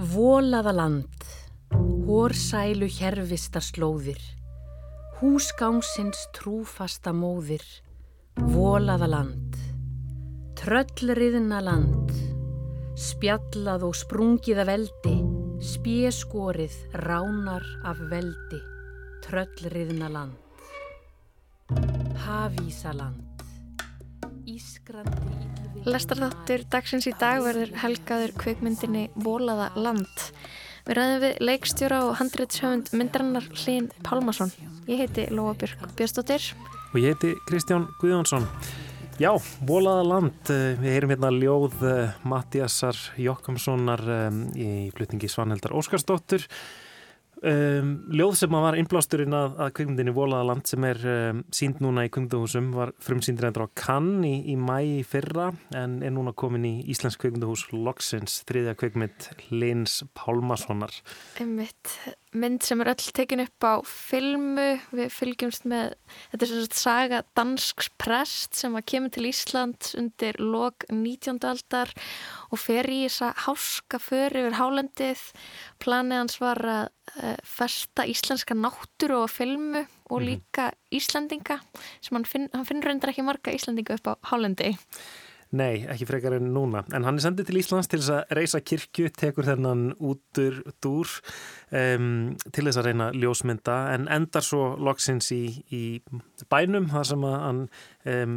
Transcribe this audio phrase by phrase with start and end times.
[0.00, 1.24] Volaða land,
[2.08, 4.20] hórsælu hérvistar slóðir,
[5.20, 7.60] húsgángsins trúfasta móðir,
[8.40, 9.58] volaða land,
[10.56, 12.16] tröllriðna land,
[12.96, 15.18] spjallað og sprungiða veldi,
[15.60, 18.64] spjeskorið ránar af veldi,
[19.28, 20.64] tröllriðna land,
[22.24, 23.29] hafísaland.
[25.86, 30.26] Lestarþáttur dagsins í dag verður helgaður kveikmyndinni Volaða land.
[30.86, 34.52] Við ræðum við leikstjóra og handreitshöfund myndarinnar Hlín Pálmarsson.
[34.88, 36.50] Ég heiti Lóa Björk Björnstóttir.
[36.90, 38.48] Og ég heiti Kristján Guðjónsson.
[39.20, 39.34] Já,
[39.68, 40.40] Volaða land.
[40.48, 41.82] Við heyrum hérna ljóð
[42.24, 44.00] Mattiasar Jokkamssonar
[44.56, 46.46] í flutningi Svanheldar Óskarsdóttur.
[47.40, 52.10] Um, ljóð sem var innblásturinn að, að kveikmyndinni Volaðaland sem er um, sínd núna í
[52.12, 56.74] kveikmynduhúsum var frumsýndir endur á Cannes í, í mæi fyrra en er núna komin í
[56.92, 60.92] Íslands kveikmynduhús Logsins, þriðja kveikmynd Lins Pálmarssonar
[61.40, 61.94] Einmitt,
[62.32, 65.96] mynd sem er öll tekin upp á filmu, við fylgjumst með
[66.30, 71.40] þetta er svona saga dansks prest sem var kemur til Ísland undir lok 19.
[71.50, 71.90] aldar
[72.50, 75.24] og fer í þessa háska för yfir hálendið
[75.82, 76.84] planið hans var að
[77.18, 80.26] uh, festa íslenska náttúru og filmu og Mhm.
[80.26, 81.60] líka Íslandinga
[82.02, 84.76] sem hann, finn, hann finnur reyndar ekki marga Íslandinga upp á hálendi
[85.50, 88.60] Nei, ekki frekar en núna en hann er sendið til Íslands til þess að reysa
[88.62, 91.10] kirkju tekur þennan útur dúr
[91.74, 95.42] um, til þess að reyna ljósmynda en endar svo loksins í,
[95.74, 95.82] í
[96.54, 97.64] bænum þar sem að hann
[98.14, 98.36] um,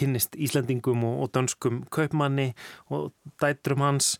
[0.00, 2.54] kynnist Íslendingum og, og dönskum kaupmanni
[2.88, 4.14] og dætrum hans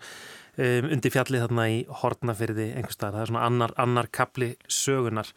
[0.60, 5.32] um, undir fjallið þarna í Hortnafyrði einhvers staðar, það er svona annar, annar kapli sögunar.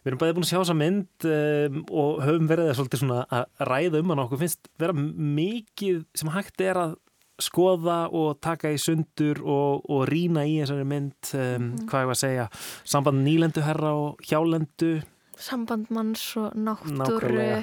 [0.00, 3.68] Við erum bæðið búin að sjá þessa mynd um, og höfum verið svolítið svona að
[3.68, 6.98] ræða um hann okkur finnst vera mikið sem hægt er að
[7.40, 12.18] skoða og taka í sundur og, og rína í þessari mynd um, hvað ég var
[12.18, 12.50] að segja,
[12.88, 14.98] samband nýlenduherra og hjálendu.
[15.40, 17.62] Sambandmanns og náttúru.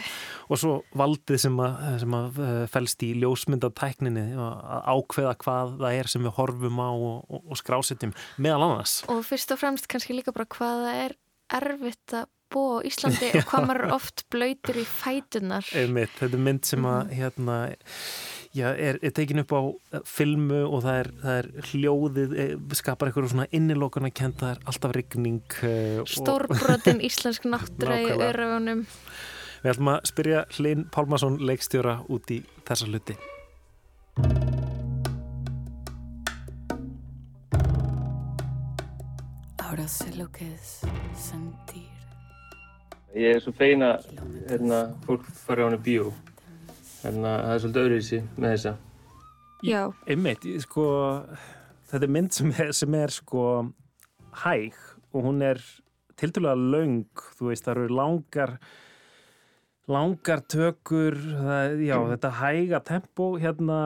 [0.49, 5.99] Og svo valdið sem að, sem að uh, felst í ljósmyndatækninni að ákveða hvað það
[5.99, 8.99] er sem við horfum á og, og, og skrásetjum meðal annars.
[9.13, 11.17] og fyrst og fremst kannski líka bara hvað það er
[11.57, 16.43] erfitt að búa á Íslandi og hvað maður oft blöytur í fætunar Einmitt, þetta er
[16.47, 17.57] mynd sem að hérna,
[18.55, 22.53] já, er, er tekin upp á eh, filmu og það er, það er hljóðið, eh,
[22.79, 28.13] skapar eitthvað svona innilokana kent, það er alltaf rigning eh, og stórbrotin íslensk náttúra í
[28.15, 28.85] örafunum
[29.63, 33.17] við ætlum að spyrja Hlinn Pálmarsson leikstjóra út í þessa hluti.
[39.67, 40.81] Ahora sé lo que es
[41.13, 41.96] sentir.
[43.17, 44.03] Ég er svo fein að
[44.49, 46.11] hérna, fólk fara á hana bíó.
[47.01, 48.73] Þannig að það er svolítið öðruvísi með þessa.
[49.65, 50.83] já, Einmitt, ég, sko,
[51.89, 53.43] þetta er mynd sem er, sem er sko
[54.43, 54.75] hæg
[55.15, 55.61] og hún er
[56.17, 57.07] tildulega löng,
[57.39, 58.53] þú veist, það eru langar
[59.87, 63.77] langar tökur það, já, þetta hæga tempo hérna,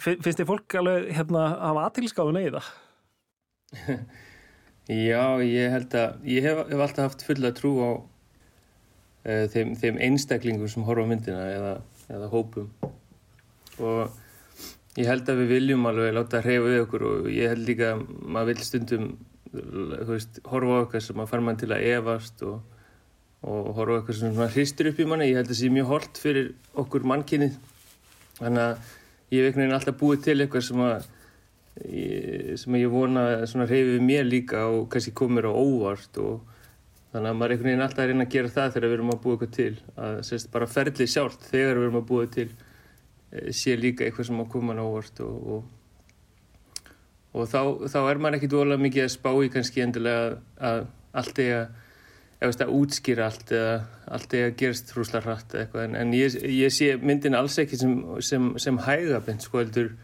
[0.00, 2.62] fi- finnst þið fólk alveg hérna hafa aðtilskáðun eða?
[4.86, 7.90] Já, ég held að, ég hef, hef alltaf haft fulla trú á
[9.26, 11.72] þeim, þeim einstaklingum sem horfa myndina eða,
[12.12, 12.68] eða hópum.
[13.82, 17.92] Og ég held að við viljum alveg láta hreyfa við okkur og ég held líka
[17.94, 19.08] að maður vil stundum,
[20.08, 22.60] veist, horfa okkar sem að fara mann til að efast og,
[23.42, 25.32] og horfa okkar sem svona hristur upp í manni.
[25.32, 26.54] Ég held að það sé mjög holt fyrir
[26.84, 27.58] okkur mannkynnið.
[28.38, 28.96] Þannig að
[29.32, 31.12] ég hef einhvern veginn alltaf búið til eitthvað sem að
[31.76, 36.55] sem ég vona að svona hreyfi við mér líka og kannski komir á óvart og
[37.16, 39.12] þannig að maður er einhvern veginn alltaf að reyna að gera það þegar við erum
[39.14, 39.70] að búa eitthvað til
[40.06, 44.28] að sérst bara ferlið sjálft þegar við erum að búa til eh, sé líka eitthvað
[44.28, 46.92] sem að koma á óvart og, og,
[47.32, 47.60] og þá,
[47.94, 51.74] þá er maður ekkit vola mikið að spá í kannski endilega að allt er að
[52.50, 53.76] veist, að útskýra allt eða
[54.16, 55.86] allt er að gerast hrúsla hratt eitthvað.
[55.88, 59.94] En, en ég, ég sé myndin alls ekki sem, sem, sem hægabind sko heldur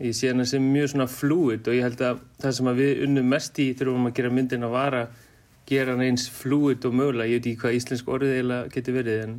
[0.00, 3.02] ég sé hana sem mjög svona flúid og ég held að það sem að við
[3.06, 5.02] unnum mest í þegar við erum að gera myndin að vara
[5.70, 7.30] gera hana eins flúid og mögulega.
[7.30, 9.34] Ég veit ekki hvað íslensk orðið eiginlega getur verið en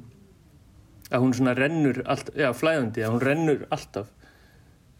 [1.11, 4.13] að hún svona rennur allt, já flæðandi, að hún rennur alltaf.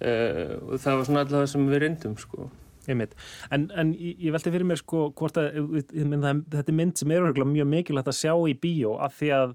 [0.02, 2.50] Uh, og það var svona alltaf það sem við reyndum sko.
[2.90, 3.14] Einmitt.
[3.54, 5.60] En, en ég velti fyrir mér sko hvort að
[5.94, 9.54] þetta er mynd sem er mjög mikilvægt að sjá í bíó af því að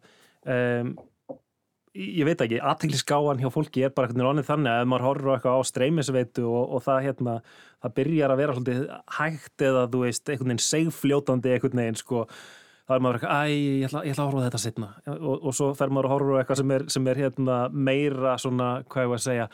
[0.55, 0.93] um,
[1.97, 5.07] ég veit ekki, aðteglisgáan hjá fólki er bara einhvern veginn onnið þannig að ef maður
[5.07, 7.35] horfður á eitthvað á streymisveitu og, og það hérna,
[7.85, 8.85] það byrjar að vera svolítið
[9.19, 12.25] hægt eða þú veist, einhvern veginn segfljótandi einhvern veginn sko
[12.87, 15.57] þá er maður eitthvað, æ, ég ætla, ég ætla að horfa þetta setna og, og
[15.59, 19.15] svo fer maður að horfa eitthvað sem er, sem er hérna, meira svona, hvað ég
[19.15, 19.49] var að segja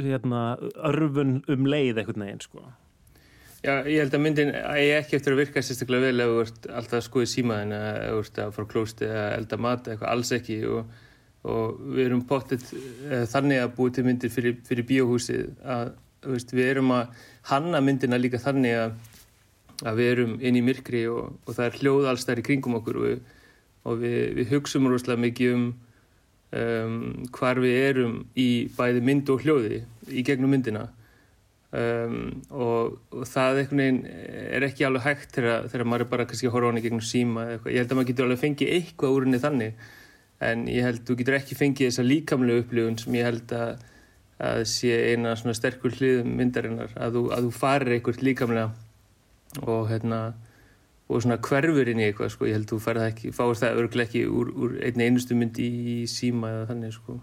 [0.00, 0.46] hérna,
[0.90, 2.64] örfun um leið einhvern veginn sko.
[3.62, 4.48] Já, ég held að myndin
[4.82, 8.16] ég ekki eftir að virka sérstaklega vel ef þú ert alltaf skoða símaðin eða ef
[8.16, 10.56] þú ert að fara klósti eða elda mat eitthvað, alls ekki.
[10.66, 10.96] Og,
[11.42, 15.94] og við erum pottet uh, þannig að búið til myndir fyrir, fyrir bíóhúsið að
[16.26, 18.96] veist, við erum að hanna myndina líka þannig að,
[19.82, 22.78] að við erum inn í myrkri og, og það er hljóð alls þær í kringum
[22.78, 23.22] okkur og við,
[23.82, 25.68] og við, við hugsaum rúslega mikið um,
[26.62, 26.98] um
[27.34, 30.90] hvar við erum í bæði mynd og hljóði í gegnum myndina.
[31.72, 36.52] Um, og, og það er ekki alveg hægt þegar, þegar maður er bara kannski að
[36.52, 39.40] horfa á henni gegnum síma ég held að maður getur alveg fengið eitthvað úr henni
[39.40, 39.86] þannig
[40.42, 43.82] en ég held þú getur ekki fengið þessa líkamlega upplifun sem ég held að,
[44.50, 49.90] að sé eina svona sterkur hlið myndarinnar að þú, að þú farir eitthvað líkamlega og
[49.90, 50.22] hérna
[51.12, 52.48] og svona hverfur inn í eitthvað sko.
[52.48, 55.98] ég held þú farið ekki, fáist það örglega ekki úr, úr einni einustu myndi í
[56.08, 57.18] síma eða þannig sko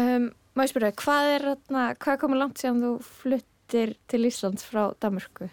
[0.00, 1.50] um, Má ég spyrja, hvað er,
[2.00, 5.48] hvað komið langt sem þú flutt fluttir til Íslands frá Damurku?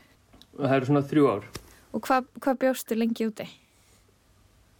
[0.57, 1.45] Það eru svona þrjú ár.
[1.93, 3.47] Og hvað hva bjóstu lengi úti?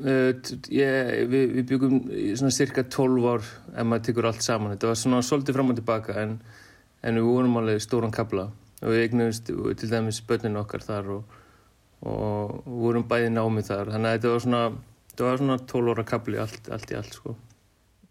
[0.02, 0.34] Uh,
[0.74, 2.00] ég, við, við byggum
[2.34, 4.74] svona cirka 12 ár ef maður tekur allt saman.
[4.74, 6.34] Þetta var svona svolítið fram og tilbaka en,
[7.06, 8.50] en við vorum alveg stóran kabla
[8.84, 11.38] og við eignumst til dæmis börninu okkar þar og,
[12.10, 13.94] og vorum bæði námið þar.
[13.94, 14.64] Þannig að þetta var svona,
[15.14, 17.38] þetta var svona 12 ára kabli allt, allt í allt sko.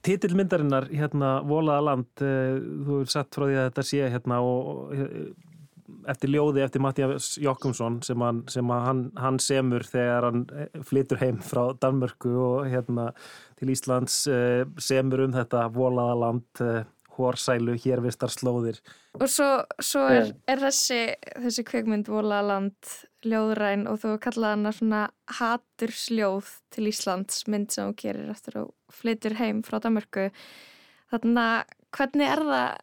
[0.02, 4.94] Títilmyndarinnar, hérna, Volaða land, uh, þú er satt frá því að þetta sé hérna og
[6.10, 11.20] eftir ljóði eftir Mattias Jokkumsson sem, hann, sem hann, hann semur þegar hann eh, flytur
[11.22, 13.10] heim frá Danmörku og hérna
[13.60, 16.64] til Íslands uh, semur um þetta Volaða land,
[17.12, 18.80] hórsælu, hérvistar slóðir.
[19.20, 19.46] Og svo,
[19.84, 21.00] svo er, er þessi,
[21.44, 22.92] þessi kveikmynd Volaða land
[23.28, 25.02] ljóðræn og þú kallaði hana svona
[25.38, 30.30] hatursljóð til Íslands mynd sem þú gerir eftir að flyttur heim frá Damörku
[31.12, 32.80] þannig að hvernig er það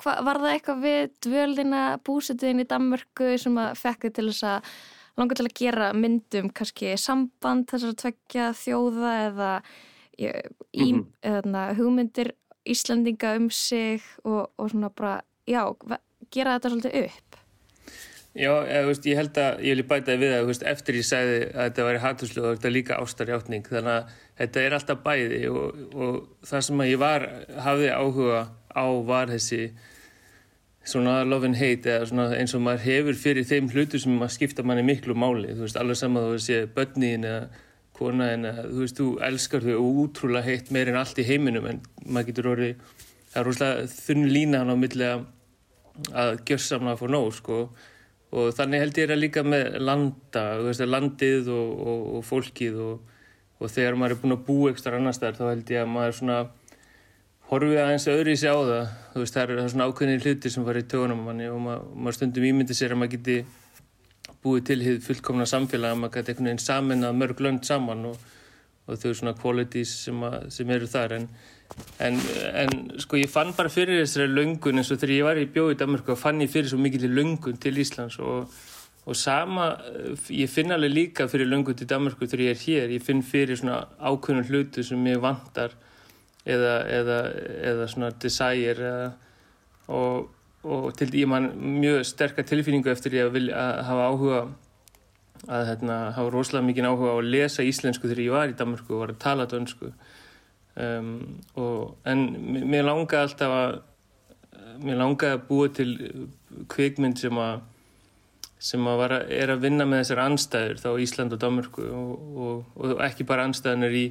[0.00, 4.74] hva, var það eitthvað við dvöldina búsetuðin í Damörku sem að fekku til þess að
[5.20, 9.50] langa til að gera myndum kannski samband þessar að tvekja þjóða eða
[10.20, 11.74] í, mm -hmm.
[11.78, 15.64] hugmyndir Íslandinga um sig og, og svona bara, já,
[16.30, 17.30] gera þetta svolítið upp
[18.30, 21.38] Já, ég, veist, ég held að ég vil bæta við að veist, eftir ég segði
[21.50, 25.80] að þetta væri hattuslu og þetta líka ástarjáttning þannig að þetta er alltaf bæði og,
[25.96, 27.26] og það sem ég var,
[27.58, 29.72] hafði áhuga á var þessi
[30.84, 34.64] svona love and hate eða eins og maður hefur fyrir þeim hlutu sem maður skipta
[34.64, 35.52] manni miklu máli.
[35.52, 37.42] Þú veist, alveg saman þú veist, börnin eða
[38.00, 41.82] konaðin eða þú veist, þú elskar þau og útrúlega heitt meirinn allt í heiminum en
[42.06, 42.82] maður getur orðið,
[43.32, 47.62] það er rúslega þunn lína hann á milli að gjörsamna að fór nóg sko.
[48.30, 53.16] Og þannig held ég að líka með landa, veist, landið og, og, og fólkið og,
[53.60, 56.18] og þegar maður er búin að búa ekstra annar staðar þá held ég að maður
[56.20, 56.38] svona
[57.50, 58.90] horfið aðeins öðru í sig á það.
[59.20, 61.22] Veist, það er svona ákveðinir hluti sem farið í tögunum.
[61.26, 63.38] Manni og maður, maður stundum ímyndi sér að maður geti
[64.40, 68.12] búið til hið fullkomna samfélag að maður geti einhvern veginn samin að mörg lönd saman
[68.12, 68.28] og
[68.90, 71.18] þau svona qualities sem, að, sem eru þar.
[71.18, 71.26] En
[72.00, 72.16] En,
[72.56, 75.74] en sko ég fann bara fyrir þessari löngun eins og þegar ég var í bjóð
[75.74, 78.18] í Danmarku fann ég fyrir svo mikil löngun til Íslands.
[78.18, 78.50] Og,
[79.06, 79.68] og sama,
[80.34, 83.60] ég finn alveg líka fyrir löngun til Danmarku þegar ég er hér, ég finn fyrir
[83.60, 85.76] svona ákveðnum hlutu sem ég vantar
[86.44, 87.18] eða, eða,
[87.72, 89.10] eða svona desire eða,
[89.90, 90.30] og,
[90.64, 91.50] og til því mann
[91.80, 94.42] mjög sterkar tilfinningu eftir ég að vilja að hafa áhuga
[95.48, 98.94] að hérna, hafa rosalega mikið áhuga á að lesa íslensku þegar ég var í Danmarku
[98.94, 99.92] og var að tala dönsku.
[100.80, 101.14] Um,
[101.58, 102.26] og, en
[102.70, 103.78] mér langaði alltaf að
[104.84, 105.90] mér langaði að búa til
[106.70, 107.66] kvikmynd sem að
[108.60, 112.90] sem að, að er að vinna með þessar anstæður þá Ísland og Danmarku og, og,
[113.06, 114.04] ekki bara anstæðunar í,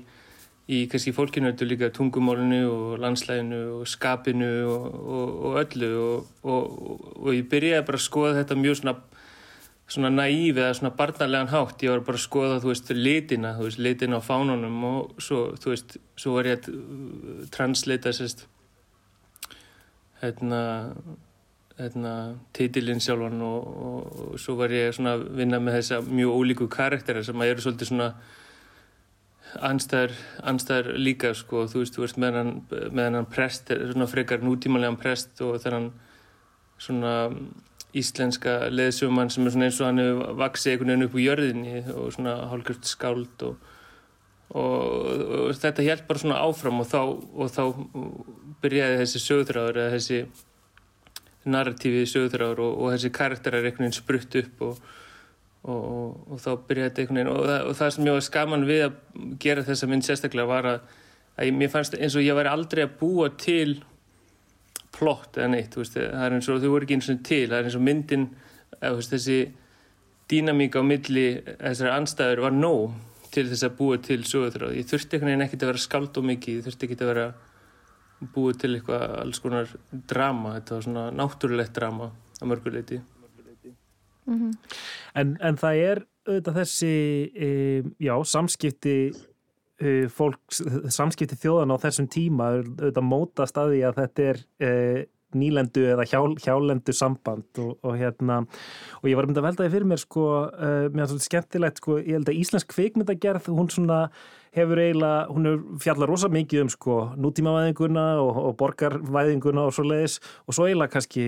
[0.69, 5.93] í kannski fólkinu, er líka tungumólinu og landslæginu og skapinu og öllu
[6.43, 8.95] og ég byrjaði bara að skoða þetta mjög svona
[9.89, 11.81] svona næíf eða svona barnarlegan hátt.
[11.83, 15.39] Ég var bara að skoða, þú veist, litina þú veist, litina á fánunum og svo,
[15.57, 18.45] þú veist, svo var ég að uh, translita sérst
[20.21, 20.61] hérna
[21.79, 22.13] hérna,
[22.53, 26.67] titilinn sjálfan og, og, og svo var ég svona að vinna með þessa mjög ólíku
[26.71, 28.09] karaktera sem að eru svolítið svona
[29.57, 34.99] anstæður, líka sko, þú veist, þú veist, með hann með hann prest, svona frekar nútímanlegan
[35.01, 36.05] prest og þannig
[36.79, 37.13] svona
[37.97, 41.79] íslenska leðsumann sem er svona eins og hann hefur vaksið einhvern veginn upp úr jörðinni
[41.95, 43.71] og svona hálfgjört skáld og,
[44.53, 47.63] og, og þetta hjælt bara svona áfram og þá, og þá
[48.61, 50.21] byrjaði þessi sögðráður eða þessi
[51.49, 54.83] narratífi sögðráður og, og þessi karakterar einhvern veginn sprutt upp og
[55.63, 57.31] þá byrjaði þetta einhvern veginn.
[57.33, 58.97] Og það, það sem ég var skaman við að
[59.43, 60.97] gera þessa mynd sérstaklega var að,
[61.39, 63.79] að mér fannst eins og ég væri aldrei að búa til
[64.95, 67.59] plott eða neitt, veist, það er eins og þau voru ekki eins og til, það
[67.59, 68.23] er eins og myndin
[68.79, 69.39] eða, veist, þessi,
[70.29, 72.97] dýnamík á milli þessari anstæður var nóg
[73.33, 74.75] til þess að búa til sögurþráð.
[74.77, 77.27] Ég þurfti einhvern veginn ekkert að vera skald og mikið, ég þurfti ekkert að vera
[78.35, 79.71] búið til eitthvað alls konar
[80.11, 82.99] drama, þetta var svona náttúrulegt drama á mörguleiti.
[84.29, 84.77] Mm -hmm.
[85.15, 86.95] en, en það er auðvitað þessi
[87.35, 87.49] e,
[87.99, 88.97] já, samskipti
[89.81, 90.61] e, fólks,
[90.93, 94.69] samskipti þjóðan á þessum tíma auðvitað móta staði að þetta er e,
[95.37, 98.41] nýlendu eða hjá, hjálendu samband og, og hérna
[99.01, 101.97] og ég var myndið að veltaði fyrir mér sko uh, mér er svolítið skemmtilegt sko
[101.99, 103.99] ég held að Íslensk kvikmyndagerð hún svona
[104.57, 109.85] hefur eiginlega, hún hefur fjallað rosa mikið um sko nútímavæðinguna og, og borgarvæðinguna og svo
[109.85, 110.17] leiðis
[110.47, 111.27] og svo eiginlega kannski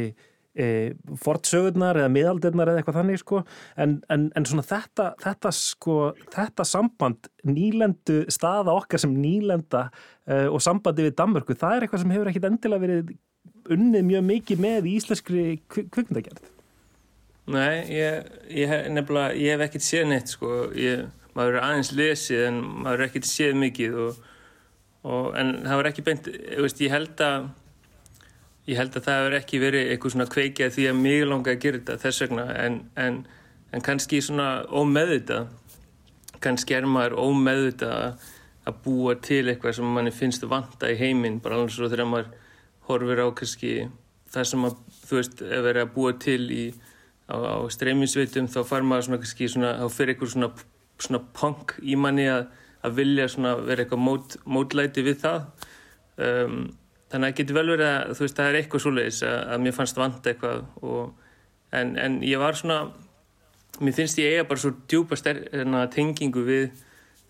[0.55, 0.67] e,
[1.21, 3.41] fortsögurnar eða miðaldirnar eða eitthvað þannig sko.
[3.79, 5.97] En, en, en svona þetta, þetta sko
[6.33, 9.87] þetta samband nýlendu staða okkar sem nýlenda
[10.25, 13.13] e, og sambandi við Danmörku, það er eitthvað sem hefur ekkit endilega verið
[13.71, 16.49] unnið mjög mikið með í íslenskri kvikmyndagerð.
[17.51, 22.43] Nei, ég, ég nefnilega, ég hef ekkert séð neitt sko, ég, maður er aðeins lesið
[22.47, 24.19] en maður er ekkert séð mikið og,
[25.01, 27.49] og, en það var ekki beint, ég, veist, ég held að
[28.69, 31.63] ég held að það hefur ekki verið eitthvað svona kveikjað því að mig langa að
[31.63, 33.23] gera þetta þess vegna en, en,
[33.71, 35.39] en kannski svona ómeðvita
[36.41, 37.95] kannski er maður ómeðvita
[38.69, 42.31] að búa til eitthvað sem manni finnst vanta í heiminn bara alveg svo þegar maður
[42.89, 43.73] horfir á kannski
[44.31, 44.77] það sem að,
[45.07, 46.65] þú veist, ef verið að búa til í,
[47.27, 50.51] á, á streyminsveitum þá far maður svona kannski svona, þá fyrir eitthvað svona,
[51.01, 52.45] svona punk í manni að,
[52.85, 55.67] að vilja svona vera eitthvað mót, mótlæti við það.
[56.21, 56.61] Um,
[57.11, 59.65] þannig að það getur vel verið að þú veist, það er eitthvað svoleiðis að, að
[59.65, 61.33] mér fannst vant eitthvað og,
[61.79, 62.79] en, en ég var svona
[63.81, 66.65] mér finnst ég eiga bara svo djúpa hérna, tengingu við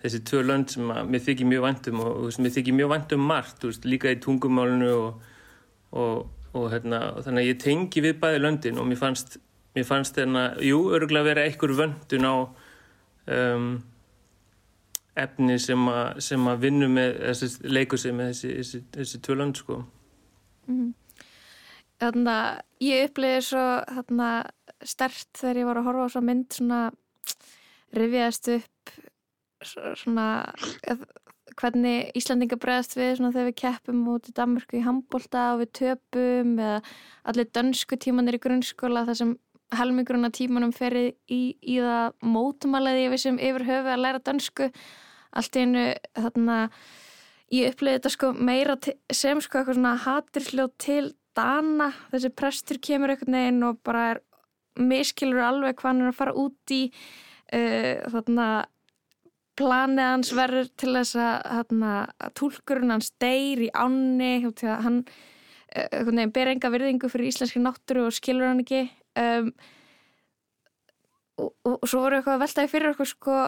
[0.01, 3.27] þessi tvö lönd sem að mér þykir mjög vantum og, og mér þykir mjög vantum
[3.29, 5.27] margt, veist, líka í tungumálunu og
[5.91, 9.37] og, og hérna, þannig að ég tengi við bæði löndin og mér fannst,
[9.75, 13.71] mér fannst hérna, jú, örgulega vera einhver vöndun á um,
[15.19, 19.37] efni sem að, sem að vinna með, þessi leikur sig með þessi, þessi, þessi tvö
[19.39, 19.79] lönd sko.
[20.67, 20.91] Mm -hmm.
[22.01, 24.29] Þannig að ég uppliði svo þarna
[24.81, 26.81] stert þegar ég var að horfa á svo mynd svona
[27.93, 28.93] rifiðast upp
[29.99, 30.27] svona
[31.59, 35.71] hvernig Íslandinga bregðast við svona, þegar við keppum út í Danmörku í handbólta og við
[35.81, 36.81] töpum eða
[37.27, 39.33] allir dönsku tímanir í grunnskóla þar sem
[39.75, 44.67] helmingurinn af tímanum ferir í, í það mótumaleði við sem yfir höfu að læra dönsku.
[45.31, 45.85] Allt einu
[46.17, 46.57] þarna
[47.51, 48.75] ég upplýði þetta sko meira
[49.15, 51.05] sem sko eitthvað svona hatursljóð til
[51.37, 54.19] Dana, þessi prestur kemur einhvern veginn og bara er
[54.79, 56.83] miskilur alveg hvað hann er að fara út í.
[57.51, 58.47] Uh, þarna
[59.59, 65.01] planið hans verður til þess að, að tólkurinn hans deyr í ánni hann
[65.75, 68.85] uh, ber enga virðingu fyrir íslenski náttúru og skilur hann ekki
[69.19, 69.51] um,
[71.41, 73.39] og, og, og svo voru eitthvað að veltaði fyrir okkur sko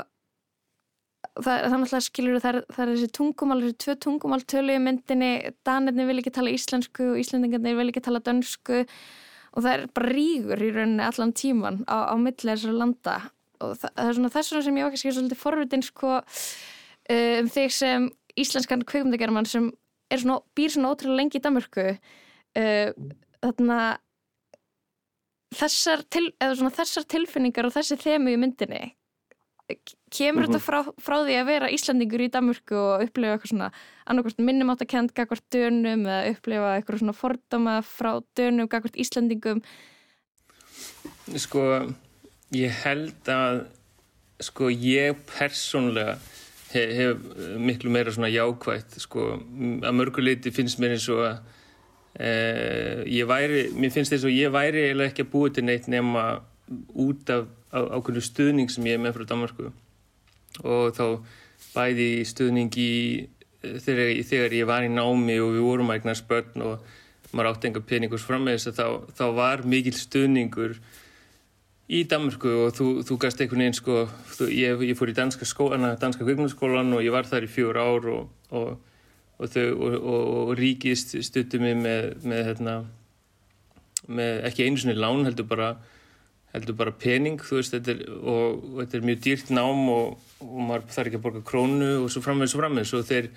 [1.42, 4.82] það, þannig að skilur það er, það er þessi tungumál, þessi tvö tungumál tölu í
[4.84, 5.32] myndinni,
[5.66, 10.12] danirni vil ekki tala íslensku og íslendingarnir vil ekki tala dönsku og það er bara
[10.12, 13.20] rígur í rauninni allan tíman á, á milli þessari landa.
[13.62, 17.36] Og það, það er svona þess vegna sem ég var kannski svolítið forvitin sko uh,
[17.40, 18.08] um þig sem
[18.44, 19.70] íslenskan kveikmyndagerman sem
[20.10, 21.86] svona, býr svona ótrúlega lengi í Danmörku.
[22.58, 23.78] Uh, þarna
[25.58, 28.84] þessar, til, þessar tilfinningar og þessi þemu í myndinni
[30.14, 30.54] kemur mm -hmm.
[30.54, 33.70] þetta frá, frá því að vera Íslandingur í Danmörku og upplifa eitthvað svona
[34.06, 39.64] annarkvæmst minnumáttakent gagvart dönum eða upplifa eitthvað svona fordama frá dönum gagvart Íslandingum
[41.38, 41.94] Sko
[42.54, 43.64] Ég held að
[44.44, 46.18] sko ég persónlega
[46.74, 47.18] hef, hef
[47.58, 49.40] miklu meira svona jákvægt sko
[49.82, 51.40] að mörguleiti finnst mér eins og að
[52.14, 56.26] ég væri, mér finnst þess að ég væri eiginlega ekki að búið til neitt nema
[56.94, 59.72] út af ákveðinu stuðning sem ég er með frá Danmarku
[60.62, 61.06] og þá
[61.74, 62.92] bæði stuðning í
[63.64, 67.70] þegar, þegar ég var í námi og við vorum að eignast börn og maður átti
[67.70, 70.78] enga peningurs fram með þess að þá, þá var mikil stuðningur
[71.94, 74.00] í Danmörku og þú, þú gæst einhvern veginn sko,
[74.38, 77.80] þú, ég, ég fór í danska skólan danska kvikmyndaskólan og ég var þar í fjör
[77.82, 78.76] ár og, og,
[79.44, 79.66] og, þau,
[80.00, 82.76] og ríkið stuttu mig með, með, hérna,
[84.08, 85.74] með ekki einu svona lán heldur bara,
[86.54, 91.12] heldur bara pening veist, þetta er, og þetta er mjög dýrt nám og maður þarf
[91.12, 93.30] ekki að borga krónu og svo framvegð svo framvegð svo þeir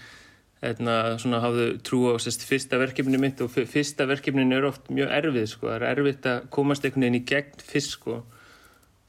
[0.62, 5.48] hérna, hafðu trú á sérst, fyrsta verkefni mitt og fyrsta verkefnin er oft mjög erfið
[5.52, 5.68] sko.
[5.68, 8.22] það er erfitt að komast einhvern veginn í gegn fyrst sko.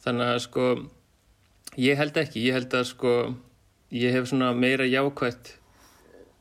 [0.04, 0.66] Þannig að sko
[1.80, 3.14] ég held ekki, ég held að sko
[3.96, 5.57] ég hef meira jákvægt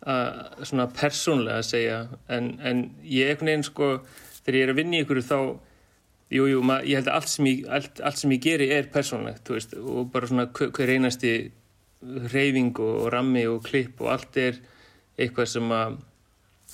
[0.06, 2.00] að svona persónlega að segja
[2.32, 3.88] en, en ég ekkert neginn sko
[4.44, 5.38] þegar ég er að vinna í ykkur þá
[6.30, 9.50] jú, jú, ég held að allt sem ég, allt, allt sem ég geri er persónlegt,
[9.50, 11.34] veist, og bara svona hver, einasti
[12.32, 14.60] reyfing og, og rammi og klipp og allt er
[15.16, 15.98] eitthvað sem að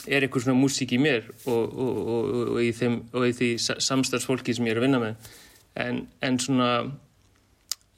[0.08, 1.98] er eitthvað svona músík í mér og, og,
[2.56, 2.98] og í, þeim,
[3.28, 5.32] í því samstarfsfólki sem ég er að vinna með.
[5.78, 6.70] En, en svona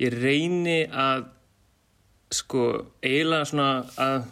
[0.03, 1.29] ég reyni að
[2.35, 2.65] sko
[3.05, 3.69] eiginlega svona
[4.01, 4.27] að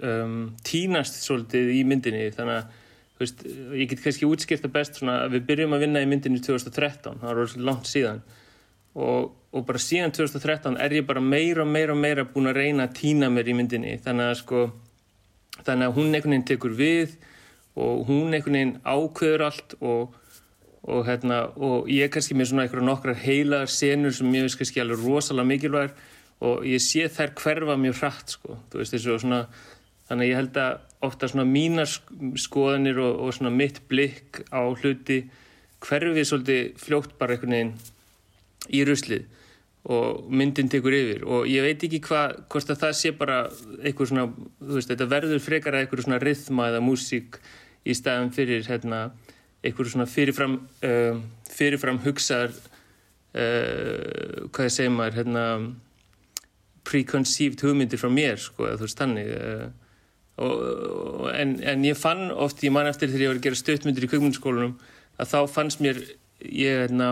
[0.00, 2.78] um, tínast svolítið í myndinni þannig að
[3.22, 3.42] veist,
[3.78, 7.50] ég get kannski útskipta best svona við byrjum að vinna í myndinni 2013, það var
[7.50, 8.22] svolítið langt síðan.
[8.92, 12.58] Og, og bara síðan 2013 er ég bara meira og meira og meira búin að
[12.60, 13.94] reyna að týna mér í myndinni.
[14.04, 14.64] Þannig að sko
[15.60, 17.14] þannig að hún einhvern veginn tekur við
[17.76, 20.16] og hún einhvern veginn ákveður allt og,
[20.82, 24.60] og hérna og ég er kannski með svona einhverja nokkrar heilar senur sem ég veist
[24.60, 26.02] kannski alveg rosalega mikilvæg
[26.42, 29.42] og ég sé þær hverfa mjög hratt sko, þú veist þessu og svona
[30.12, 31.88] þannig að ég held að ofta svona mínar
[32.38, 35.22] skoðanir og, og svona mitt blikk á hluti
[35.82, 37.72] hverfið svolítið fljótt bara einhvern veginn
[38.70, 39.24] í ruslið
[39.82, 41.24] og myndin tekur yfir.
[41.26, 43.38] Og ég veit ekki hvað, hvort að það sé bara
[43.82, 44.28] eitthvað svona,
[44.60, 47.40] þú veist, þetta verður frekar að eitthvað svona rithma eða músík
[47.82, 49.08] í staðan fyrir hérna
[49.62, 51.18] eitthvað svona fyrirfram uh,
[51.50, 55.44] fyrirfram hugsaðar uh, hvað ég segi maður hérna
[56.86, 59.66] preconceived hugmyndir frá mér sko, þú veist, þannig uh,
[60.40, 64.06] og, en, en ég fann oft, ég man eftir þegar ég var að gera stöðmyndir
[64.06, 64.74] í kökmyndaskólanum
[65.20, 66.00] að þá fannst mér
[66.40, 67.10] ég, hérna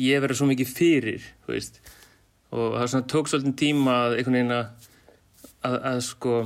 [0.00, 1.80] ég verið svo mikið fyrir veist,
[2.52, 4.54] og það tók svolítið tíma að að,
[5.64, 6.36] að, að sko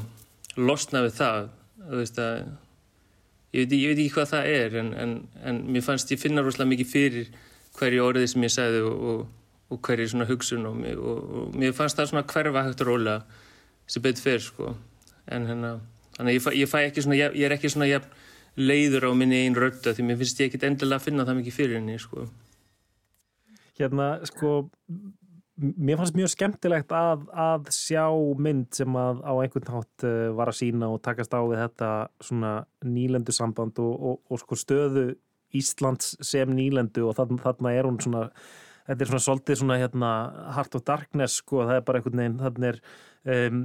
[0.60, 1.48] losna við það
[1.90, 6.22] veist, ég, veit, ég veit ekki hvað það er en, en, en mér fannst ég
[6.22, 7.30] finna rosalega mikið fyrir
[7.78, 9.26] hverju orðið sem ég segði og, og,
[9.74, 10.78] og hverju hugsun og
[11.58, 13.16] mér fannst það svona hverfa hægt að róla
[13.90, 14.74] sem betur fyrir sko
[15.28, 15.72] en hérna,
[16.16, 18.18] þannig ég, ég fæ ekki svona ég, ég er ekki svona jafn
[18.60, 21.56] leiður á minni einn rötta því mér finnst ég ekki endilega að finna það mikið
[21.56, 22.26] fyrir henni sko.
[23.78, 24.52] Hérna sko
[25.60, 28.04] mér fannst mjög skemmtilegt að, að sjá
[28.40, 31.90] mynd sem að á einhvern hátt uh, var að sína og takast á við þetta
[32.24, 32.54] svona
[32.86, 35.06] nýlendu samband og, og, og sko stöðu
[35.56, 38.28] Íslands sem nýlendu og þarna, þarna er hún svona
[38.86, 40.10] þetta er svona svolítið svona hérna
[40.56, 42.80] Heart of Darkness sko það er bara einhvern veginn þarna er
[43.34, 43.64] um,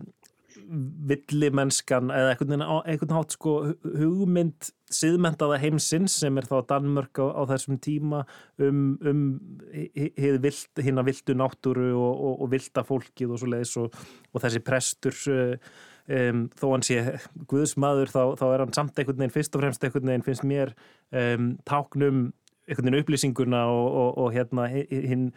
[1.09, 7.79] villimennskan eða einhvern hátt sko hugmynd siðmentaða heimsins sem er þá Danmörk á, á þessum
[7.81, 8.23] tíma
[8.61, 9.23] um, um
[9.73, 13.99] hinn að vildu náttúru og, og, og vilda fólkið og svo leiðis og,
[14.33, 17.01] og þessi prestur um, þó hann sé
[17.49, 20.75] guðsmaður þá, þá er hann samt einhvern veginn fyrst og fremst einhvern veginn finnst mér
[21.11, 22.27] um, táknum
[22.65, 25.29] einhvern veginn upplýsinguna og hérna hinn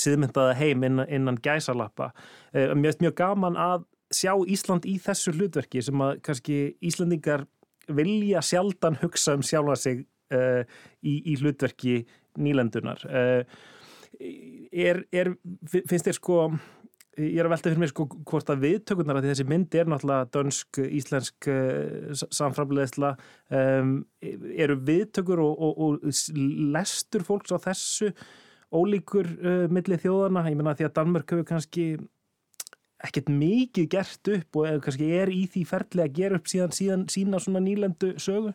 [0.00, 2.10] siðmyndaða heim innan, innan gæsalappa.
[2.54, 7.46] Mér finnst mjög gaman að sjá Ísland í þessu hlutverki sem að kannski Íslandingar
[7.92, 10.62] vilja sjaldan hugsa um sjálfa sig uh,
[11.04, 12.02] í, í hlutverki
[12.40, 13.02] nýlendunar.
[13.08, 13.42] Uh,
[14.72, 15.34] er, er,
[15.68, 16.38] finnst þér sko
[17.14, 20.30] ég er að velta fyrir mig sko hvort að viðtökurnar að þessi mynd er náttúrulega
[20.34, 23.12] dönsk, íslensk uh, samframleðsla
[23.54, 26.24] um, eru viðtökur og, og, og
[26.74, 28.10] lestur fólks á þessu
[28.74, 29.28] ólíkur
[29.70, 31.84] millir þjóðana, ég menna því að Danmörk hefur kannski
[33.04, 37.04] ekkert mikið gert upp og kannski er í því ferli að gera upp síðan, síðan
[37.12, 38.54] sína svona nýlendu sögu?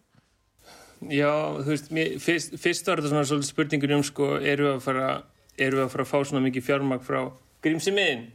[1.07, 1.31] Já,
[1.61, 5.11] þú veist, mér, fyrst, fyrst var þetta svona spurningur um sko, eru við að fara,
[5.55, 7.21] eru við að fara að fá svona mikið fjármag frá
[7.63, 8.25] Grímsi minn?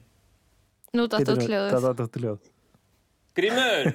[0.95, 2.49] Nú dættu dættu hljóð.
[3.35, 3.93] Grímur!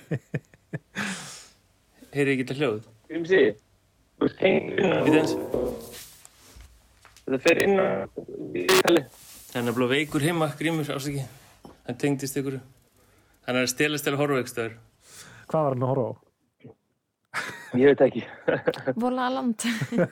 [2.13, 2.79] Heyrðu ekki þetta hljóð?
[3.09, 3.41] Grímsi,
[4.19, 5.35] þú veist,
[7.25, 8.05] þetta fer inn á.
[9.49, 11.25] Það er blóð veikur heima, Grímur, ásaki
[11.89, 12.61] hann tengdist ykkur?
[13.49, 14.77] Hann er að að horfa ykkur
[15.49, 16.13] hvað var hann að horfa á?
[17.77, 18.23] ég veit ekki.
[19.03, 19.65] Volaland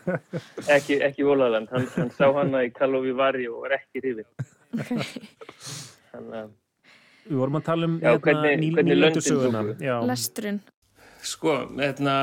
[0.76, 4.28] ekki, ekki Volaland hann, hann sá hana í Kalovi Vari og var ekki hrifin
[4.78, 5.02] okay.
[6.12, 6.54] þannig að
[7.28, 9.64] við vorum að tala um já, hérna, hvernig, hvernig nýlöndusöguna
[10.08, 10.62] lesturinn
[11.26, 12.16] sko, hérna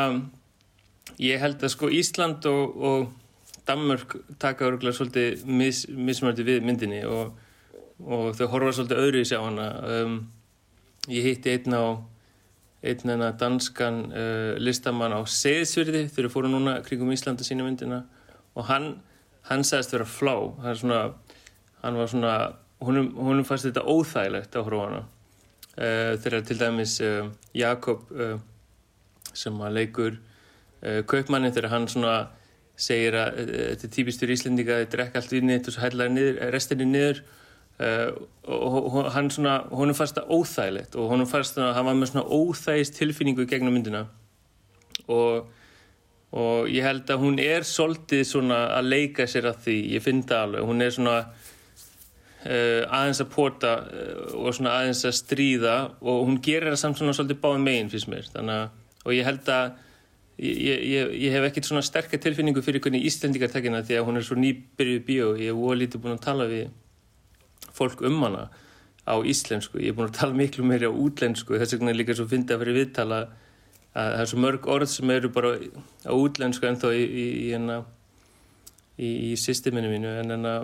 [1.20, 7.02] ég held að sko Ísland og, og Danmörk taka öruglega svolítið mis, mismördi við myndinni
[7.08, 7.34] og
[8.02, 9.68] og þau horfa svolítið öðru í sig á hana.
[9.87, 10.16] Um,
[11.12, 11.85] ég hitti einn á
[12.85, 18.02] einn en að danskan uh, listamann á Seðsverði þegar fóru núna kringum Íslanda sína myndina
[18.54, 18.90] og hann,
[19.48, 20.35] hann sagðist vera flá.
[20.64, 21.00] Hann, svona,
[21.80, 22.35] hann var svona
[22.85, 28.37] húnum, húnum fannst þetta óþægilegt á hróana uh, þegar til dæmis uh, Jakob uh,
[29.35, 32.16] sem að leikur uh, kaupmanni þegar hann svona
[32.76, 36.28] segir að uh, þetta er típistur íslendinga er ekki allt við niður og svo hætlaði
[36.54, 37.24] restinni niður
[37.78, 41.96] og hann svona, hún er fast að óþægilegt og hún er fast að hann var
[41.98, 44.04] með svona óþægist tilfinningu gegnum myndina.
[45.10, 45.48] Og,
[46.34, 50.22] og ég held að hún er svolítið svona að leika sér að því, ég finn
[50.22, 55.74] það alveg, hún er svona uh, aðeins að pota uh, og svona aðeins að stríða
[56.00, 58.68] og hún gerir það samt svona svolítið báðum meginn fyrst mér, að,
[59.04, 59.66] og ég held að
[60.38, 64.20] ég, ég, ég hef ekkert svona sterkar tilfinningu fyrir hvernig Íslandikar tekina því að hún
[64.20, 66.68] er svo nýbyrjuð bíó, ég hef óa lítið búin að tala við
[67.74, 68.48] fólk um hana
[69.04, 72.16] á íslensku, ég er búin að tala miklu meiri á útlensku, þess vegna er líka
[72.16, 73.18] svo fyndið að vera viðtala
[73.94, 75.52] að það er svo mörg orð sem eru bara
[76.08, 77.76] á útlensku en þá í, í, í, hérna,
[78.98, 80.14] í, í systeminu mínu.
[80.22, 80.54] En enna,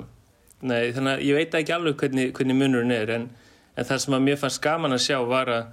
[0.66, 3.14] nei, þannig að ég veit ekki alveg hvernig, hvernig munurinn er.
[3.18, 3.29] En,
[3.77, 5.70] en það sem að mér fannst gaman að sjá var að,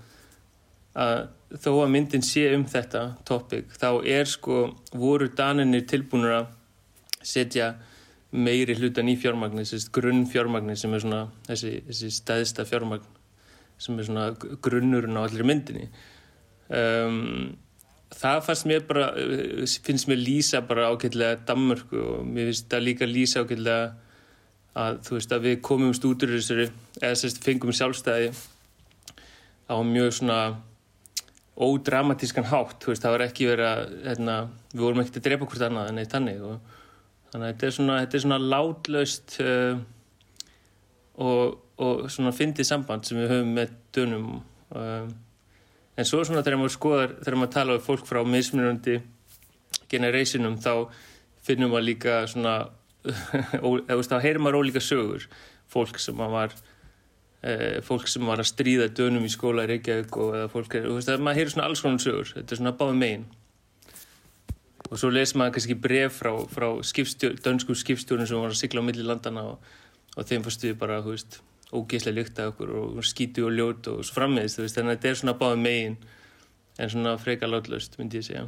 [1.08, 1.18] að
[1.64, 4.62] þó að myndin sé um þetta topic, þá er sko
[4.94, 6.48] voru daninni tilbúinur að
[7.26, 7.74] setja
[8.32, 9.64] meiri hlutan í fjármagni,
[9.94, 13.06] grunn fjármagni sem er svona þessi, þessi stæðsta fjármagn
[13.80, 14.26] sem er svona
[14.64, 15.88] grunnurinn á allir myndinni.
[16.68, 17.56] Um,
[18.12, 19.12] það fannst mér bara
[19.86, 23.94] finnst mér lýsa bara ákveðlega Danmörku og mér finnst það líka lýsa ákveðlega
[24.78, 26.68] að þú veist að við komumst út úr þessari
[27.02, 28.32] eða sérst fengum sjálfstæði
[29.68, 30.40] á mjög svona
[31.58, 34.36] ódramatískan hátt, þú veist, það var ekki verið að, hérna,
[34.74, 36.76] við vorum ekkert að drepa hvort annað en eitt hannig og
[37.32, 39.80] þannig að þetta er svona, þetta er svona látlaust uh,
[41.26, 44.30] og, og svona fyndið samband sem við höfum með dönum.
[44.78, 45.12] Um,
[45.98, 48.98] en svo svona þegar maður skoðar þegar maður tala um fólk frá mismunandi
[49.92, 50.74] generationum þá
[51.48, 52.58] finnum maður líka svona
[54.12, 55.28] þá heyrir maður ólíka sögur.
[55.72, 60.40] Fólk sem var uh, fólk sem var að stríða dönum í skóla í Reykjavík og
[60.54, 62.32] fólk er, og þú veist, maður heyrir svona alls konar sögur.
[62.38, 63.28] Þetta er svona báð megin
[64.88, 68.84] og svo les maður kannski bref frá, frá skipstjórn, dönsku skipstjórnum sem var að sigla
[68.84, 69.72] á milli landana og,
[70.16, 71.42] og þeim fannst við bara, hú veist,
[71.76, 75.20] ógeðslega lykt af okkur og skítu og ljót og svo frammiðist, þannig að þetta er
[75.22, 75.98] svona báði megin
[76.78, 78.46] en svona freka látlöst, myndi ég segja.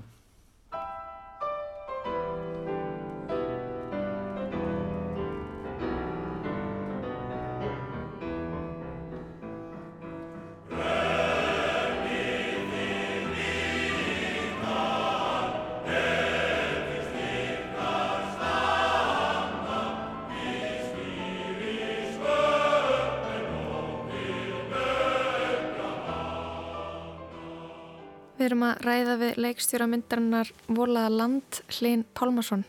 [29.49, 32.63] Ræða við leikstjóra myndarinnar Volaða land Hlinn Pálmarsson.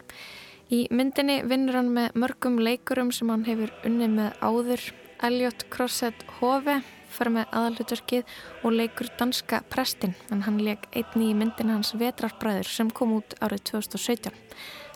[0.71, 4.81] Í myndinni vinnur hann með mörgum leikurum sem hann hefur unnið með áður.
[5.23, 8.25] Elliot Crosset Hove fyrir með aðalutverkið
[8.65, 13.35] og leikur danska prestin en hann leik einni í myndin hans Vetrarbræður sem kom út
[13.43, 14.33] árið 2017.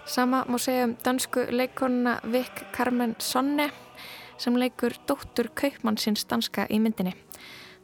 [0.06, 3.68] Sama má segja um dansku leikonuna Vik Carmen Sonne
[4.38, 7.12] sem leikur dóttur Kaupmannsins danska í myndinni.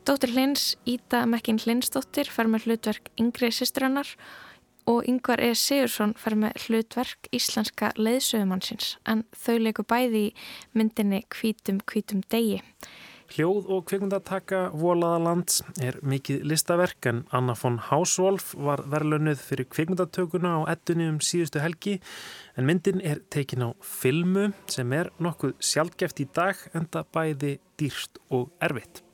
[0.04, 4.08] Dóttir Hlins, Íta Mekkin Hlinsdóttir, fer með hlutverk yngri sýstrannar
[4.88, 5.50] og Yngvar E.
[5.52, 10.32] Sigursson fer með hlutverk íslenska leiðsögumannsins en þau leiku bæði í
[10.72, 12.62] myndinni Kvítum Kvítum degi.
[13.30, 20.56] Hljóð og kvikmyndataka Volaðalands er mikið listaverk en Anna von Hauswolf var verðlönuð fyrir kvikmyndatökuna
[20.58, 22.00] á ettunni um síðustu helgi
[22.56, 27.54] en myndin er tekin á filmu sem er nokkuð sjálfgeft í dag en það bæði
[27.78, 29.04] dýrst og erfitt.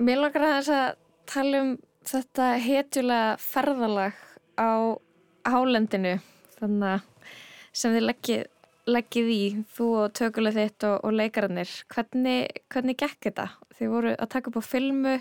[0.00, 1.70] Mér langar að þess að tala um
[2.08, 4.20] þetta hetjulega ferðalag
[4.56, 4.96] á
[5.44, 6.14] hálendinu
[6.56, 8.46] sem þið leggið,
[8.88, 9.42] leggið í,
[9.76, 11.74] þú og tökuleg þitt og, og leikarannir.
[11.92, 13.46] Hvernig, hvernig gekk þetta?
[13.76, 15.14] Þið voru að taka upp á filmu,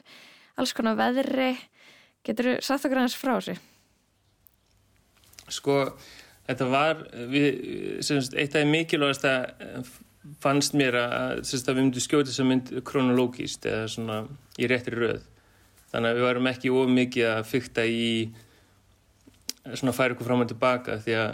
[0.56, 1.52] alls konar veðri.
[2.24, 3.58] Getur þú satt okkur aðeins frá þessu?
[5.60, 5.80] Sko,
[6.48, 7.04] þetta var,
[7.36, 7.50] við,
[8.40, 9.92] eitt af mikilvægast að
[10.44, 14.18] fannst mér að, semst, að við myndum skjóta þess að mynd kronologíst eða svona
[14.60, 15.22] í réttri röð.
[15.90, 18.10] Þannig að við varum ekki ómikið að fykta í
[19.70, 21.32] svona færa okkur fram og tilbaka því að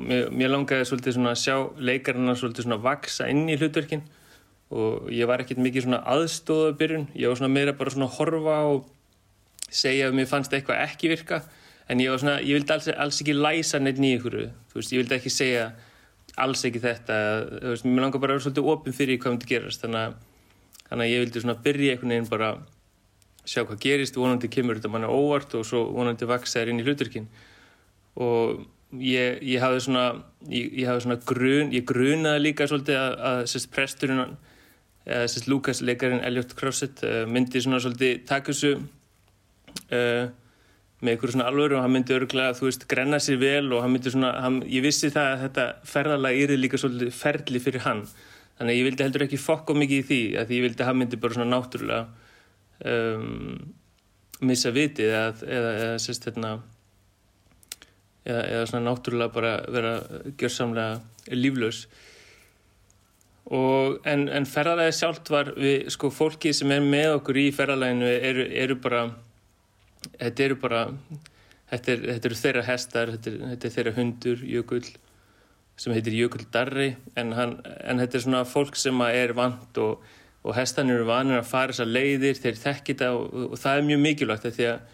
[0.00, 1.56] mér, mér langaði svolítið svona að sjá
[1.90, 4.04] leikarna svolítið svona vaksa inn í hlutverkin
[4.74, 8.58] og ég var ekkert mikið svona aðstóða byrjun, ég var svona meira bara svona horfa
[8.72, 8.88] og
[9.70, 11.42] segja að mér fannst eitthvað ekki virka.
[11.90, 14.36] En ég var svona, ég vildi alls, alls ekki læsa neitt nýja ykkur,
[14.72, 15.66] þú veist, ég vildi ekki segja
[16.40, 17.16] alls ekki þetta,
[17.70, 19.84] veist, mér langar bara að vera svolítið opinn fyrir hvað myndi gerast.
[19.84, 20.14] Þannig að,
[20.88, 22.54] þannig að ég vildi svona byrja einhvern veginn bara
[23.44, 26.86] sjá hvað gerist, vonandi kemur þetta manna óvart og svo vonandi vaksa þér inn í
[26.86, 27.26] hluturkin
[28.24, 28.64] og
[29.00, 30.04] ég, ég hafði svona
[30.48, 34.22] ég, ég hafði svona grun, ég grunaði líka svolítið að, að sérst presturinn
[35.04, 40.32] eða sérst Lukas leikarinn Elliot Crosset uh, myndi svona svolítið taka þessu uh,
[41.04, 43.92] með einhverju svona alvöru og hann myndi örgulega, þú veist, grenna sér vel og hann
[43.94, 48.04] myndi svona, hann, ég vissi það að þetta ferðalega yrði líka svolítið ferli fyrir hann.
[48.58, 50.90] Þannig að ég vildi heldur ekki fokka mikið í því að því ég vildi að
[50.90, 52.04] hann myndi bara svona náttúrulega
[52.94, 53.58] um,
[54.48, 56.54] missa vitið eða, eða, eða sérst hérna
[58.24, 59.94] eða, eða svona náttúrulega bara vera
[60.40, 61.84] gjörsamlega líflaus.
[63.54, 68.08] Og en, en ferðalagi sjálft var við, sko, fólki sem er með okkur í ferðalaginu
[68.30, 69.04] eru, eru bara
[70.12, 70.82] þetta eru bara
[71.70, 74.84] þetta, er, þetta eru þeirra hestar þetta er, þetta er þeirra hundur, jökull
[75.80, 80.04] sem heitir Jökull Darri en, hann, en þetta er svona fólk sem er vant og,
[80.44, 83.88] og hestan eru vanir að fara þessar leiðir, þeir þekkir það og, og það er
[83.88, 84.92] mjög mikilvægt því að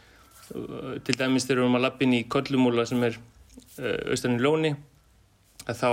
[1.07, 4.73] til dæmis þegar við erum að lappin í Kollumúla sem er uh, austan í Lóni
[5.69, 5.91] að þá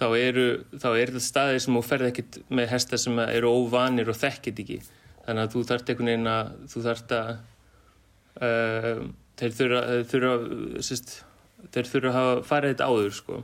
[0.00, 0.46] þá eru,
[0.80, 4.62] þá eru þetta staðir sem þú ferð ekkert með hesta sem eru óvanir og þekkit
[4.64, 4.78] ekki.
[5.26, 7.32] Þannig að þú einhvern veginn að þú þarft að
[8.40, 9.02] uh,
[9.40, 11.16] þeir þurfa, þurfa sérst,
[11.70, 13.40] þeir þurfa að hafa farið þetta áður sko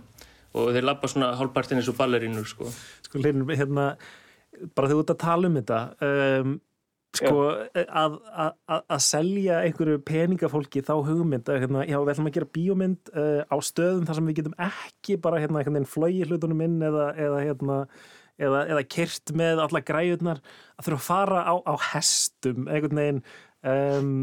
[0.57, 2.71] og þeir lappa svona hálfpartin eins og ballerínur sko.
[3.05, 3.91] Sko, hérna,
[4.73, 6.55] bara þegar þú ert að tala um þetta um,
[7.17, 7.43] sko,
[7.85, 12.53] að, að, að selja einhverju peningafólki þá hugmynd að hérna, já, við ætlum að gera
[12.59, 16.79] bíómynd uh, á stöðum þar sem við getum ekki bara hérna, hérna flói hlutunum inn
[16.89, 17.79] eða, eða, hérna,
[18.41, 20.43] eða, eða kert með alla græjurnar
[20.77, 23.23] að þurfa að fara á, á hestum einhvern veginn
[23.61, 24.17] um,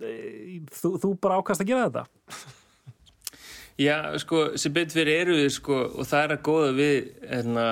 [0.00, 2.06] þú, þú bara ákast að gera þetta?
[3.80, 6.96] Já, sko, sem betur fyrir eru við sko, og það er að góða við
[7.30, 7.66] hérna,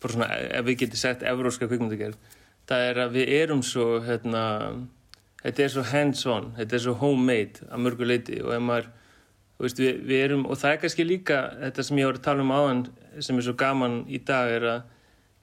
[0.00, 2.38] bara svona, ef við getum sett evróska kvikmyndagerð
[2.70, 4.44] það er að við erum svo hérna,
[5.42, 8.88] þetta er svo hands-on þetta er svo homemade að mörgu leiti og ef maður
[9.60, 12.46] veist, við, við erum, og það er kannski líka þetta sem ég voru að tala
[12.46, 12.86] um áðan
[13.18, 14.86] sem er svo gaman í dag er að,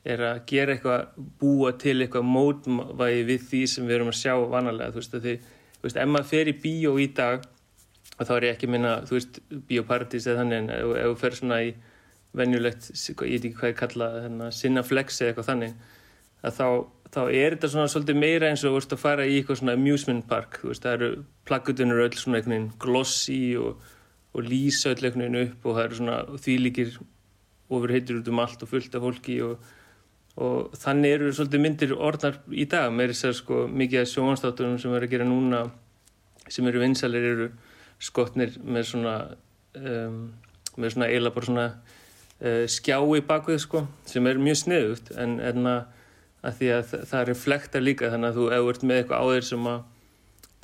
[0.08, 1.06] er að gera eitthvað,
[1.42, 5.28] búa til eitthvað mótvægi við því sem við erum að sjá vanalega, þú veist, að
[5.28, 5.57] því þú
[5.88, 7.46] veist, ef maður fer í bíó í dag
[8.18, 11.16] og þá er ég ekki að minna, þú veist, bíópartís eða þannig, en ef þú
[11.22, 11.74] fer svona í
[12.38, 15.76] venjulegt, ég veit ekki hvað ég kalla hérna, sinna flex eða eitthvað þannig
[16.48, 16.68] að þá
[17.14, 20.26] þá er þetta svona svolítið meira eins og veist, að fara í eitthvað svona amusement
[20.28, 21.10] park veist, það eru
[21.48, 23.86] plaggutunur öll svona einhvern veginn glossy og,
[24.36, 26.98] og lýsa öll einhvern veginn upp og það eru svona þvílíkir
[27.68, 29.72] ofurheitur út um allt og fullt af fólki og,
[30.38, 34.80] og þannig eru svolítið myndir orðnar í dag með þess að sko mikið af sjónastáttunum
[34.82, 35.62] sem verður að gera núna
[36.48, 37.48] sem eru vinsalir eru
[38.00, 39.16] skotnir með svona
[39.82, 40.20] um,
[40.78, 45.14] með svona eiginlega bara svona uh, skjái bakvið sko sem er mjög sniðugt.
[45.18, 45.86] En en að
[46.46, 49.26] að því að það reflektar líka þannig að þú ef þú ert með eitthvað á
[49.34, 49.80] þér sem að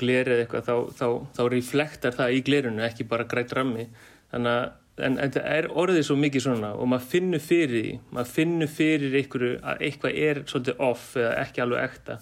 [0.03, 1.07] glerið eitthvað þá, þá,
[1.37, 3.87] þá reflektar það í glerinu ekki bara grætt rammi.
[4.33, 4.65] Þannig að
[5.01, 7.95] en, það er orðið svo mikið svona og maður finnur fyrir því.
[8.13, 12.19] Maður finnur fyrir einhverju að eitthvað er svolítið off eða ekki alveg ekta.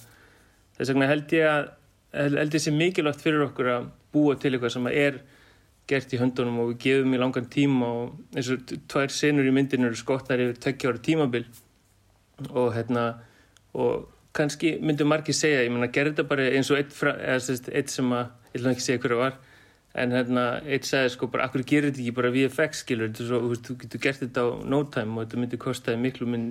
[0.78, 1.70] Þess vegna held ég að
[2.12, 5.20] held ég sé mikilvægt fyrir okkur að búa til eitthvað sem er
[5.88, 9.54] gert í höndunum og við gefum í langan tíma og eins og tvær senur í
[9.56, 11.46] myndinu eru skottar yfir tökja ára tímabil.
[12.52, 13.06] Og hérna
[13.76, 17.58] og kannski myndu margir segja, ég menna gerði þetta bara eins og eitt, fra, eða,
[17.72, 19.40] eitt sem að, ég vil ekki segja hverju var
[19.94, 23.42] en hérna eitt sagði sko bara, akkur gerir þetta ekki bara VFX skilur, er svo,
[23.44, 26.46] þú, þú getur gert þetta á no time og þetta myndir kostaði miklu minn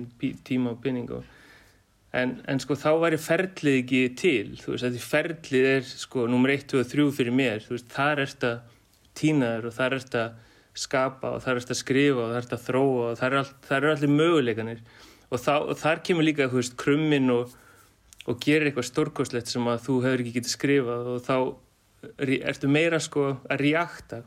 [0.45, 1.25] tíma og pinning og
[2.13, 6.53] en, en sko þá væri ferlið ekki til, þú veist, því ferlið er sko nummer
[6.53, 8.53] 1, 2 og 3 fyrir mér, þú veist, þar er þetta
[9.17, 10.25] tínaður og þar er þetta
[10.81, 13.55] skapa og þar er þetta skrifa og þar er þetta þróa og þar er, all,
[13.67, 14.85] þar er allir möguleikanir
[15.31, 17.57] og, þá, og þar kemur líka þú veist krummin og,
[18.29, 21.35] og gerir eitthvað stórkoslegt sem að þú hefur ekki getið skrifað og þá
[22.51, 24.21] ertu meira sko að reakta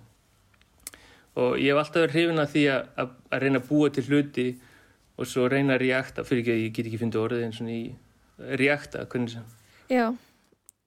[1.34, 4.04] og ég hef alltaf verið hrifin að því að, að, að reyna að búa til
[4.08, 4.48] hluti
[5.18, 7.70] og svo reyna að reakta fyrir ekki að ég get ekki fundið orðið eins og
[7.70, 7.80] í
[8.58, 9.46] reakta, hvernig sem.
[9.90, 10.06] Já,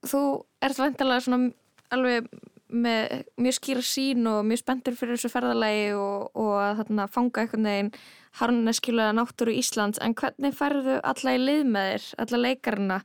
[0.08, 0.21] þú
[0.63, 1.52] ert vantilega svona
[1.95, 2.28] alveg
[2.67, 7.43] með mjög skýra sín og mjög spenntur fyrir þessu ferðalagi og, og að þarna, fanga
[7.43, 7.91] einhvern veginn
[8.41, 10.02] harneskilega náttúru Íslands.
[10.04, 13.00] En hvernig færðu alla í lið með þér, alla leikarna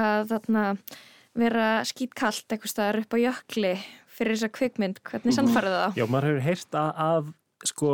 [0.00, 0.64] að þarna,
[1.42, 3.74] vera skýtkallt eitthvað staðar upp á jökli
[4.10, 6.00] fyrir þessa kvikmynd, hvernig samfærðu það?
[6.00, 7.30] Já, maður hefur heyrt að, að
[7.70, 7.92] sko,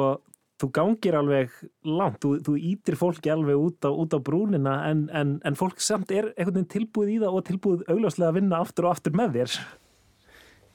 [0.61, 1.56] þú gangir alveg
[1.87, 5.82] langt, þú, þú ítir fólki alveg út á, út á brúnina en, en, en fólk
[5.85, 9.16] samt er einhvern veginn tilbúið í það og tilbúið augljóslega að vinna aftur og aftur
[9.18, 9.59] með þér.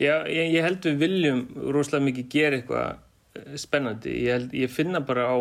[0.02, 1.42] Já, ég, ég held við viljum
[1.74, 2.88] rosalega mikið gera eitthvað
[3.42, 5.38] eh, spennandi, ég, held, ég finna bara á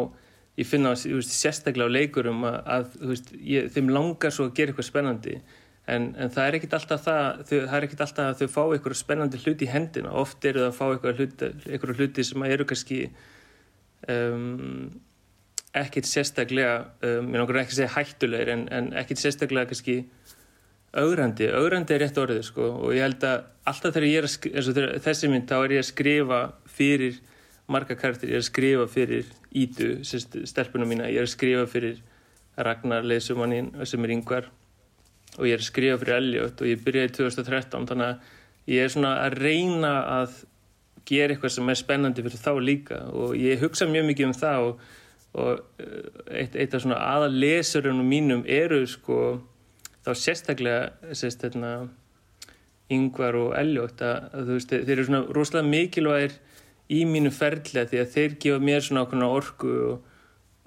[0.61, 4.73] ég finna veist, sérstaklega á leikurum að, að veist, ég, þeim langar svo að gera
[4.73, 5.37] eitthvað spennandi
[5.95, 8.63] en, en það er ekkit alltaf það, þau, það er ekkit alltaf að þau fá
[8.65, 12.67] eitthvað spennandi hluti í hendina, oft eru það að fá eitthvað hluti, hluti sem eru
[12.71, 13.01] kannski
[14.11, 14.91] um,
[15.81, 16.77] ekkit sérstaklega
[17.07, 20.01] um, ég nokkur ekki segja hættulegir en, en ekkit sérstaklega kannski
[20.91, 22.69] augrandi, augrandi er rétt orðið sko.
[22.83, 25.85] Og ég held að alltaf þegar ég er að skrifa þessi mynd þá er ég
[25.85, 27.21] að skrifa fyrir
[27.71, 32.01] marga karakter, ég er að skrifa fyrir Ídu, stelpunum mína, ég er að skrifa fyrir
[32.59, 34.51] Ragnar Leisumannin sem er yngvar
[35.39, 38.95] og ég er að skrifa fyrir Elliot og ég byrjaði 2013 þannig að ég er
[38.95, 40.41] svona að reyna að
[41.09, 44.67] gera eitthvað sem er spennandi fyrir þá líka og ég hugsa mjög mikið um það
[44.67, 44.83] og,
[45.41, 49.21] og eh, eitt, eitt af svona aðal lesurunum mínum eru sko
[50.05, 51.89] þá sérstaklega sérst, hérna,
[52.91, 56.39] yngvar og eljótt að, veist, þeir eru svona rosalega mikilvægir
[56.91, 60.10] í mínu ferðlega því að þeir gefa mér svona okkurna orku og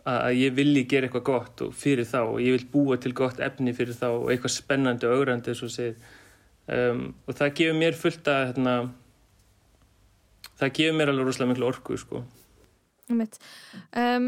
[0.09, 3.39] að, ég vilji gera eitthvað gott og fyrir þá og ég vil búa til gott
[3.43, 5.55] efni fyrir þá og eitthvað spennandi og augrandi
[6.67, 8.75] um, og það gefur mér fullt að hérna,
[10.59, 12.23] það gefur mér alveg rosalega miklu orku sko.
[13.11, 14.27] um,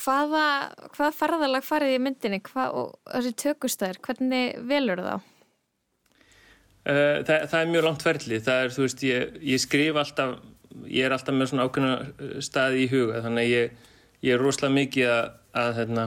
[0.00, 0.46] hvaða
[0.94, 5.14] hvaða ferðalag farið í myndinni Hva, og þessi tökustæður, hvernig velur þá?
[6.80, 10.38] Uh, það, það er mjög langt ferli það er, þú veist, ég, ég skrif alltaf
[10.86, 13.88] ég er alltaf með svona ákveðna staði í huga, þannig að ég,
[14.26, 16.04] ég er rosalega mikið að að, hérna,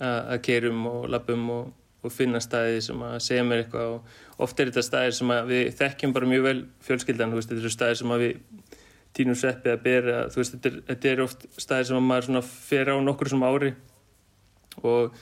[0.00, 1.68] að, að keirum og lappum og,
[2.04, 5.70] og finna staði sem að segja mér eitthvað og oft er þetta staðir sem við
[5.78, 8.34] þekkjum bara mjög vel fjölskyldan, veist, þetta eru staðir sem við
[9.16, 12.92] tínum sveppið að bera, veist, þetta er, þetta er oft staðir sem að maður fer
[12.92, 13.72] á nokkur sem ári.
[14.84, 15.16] Og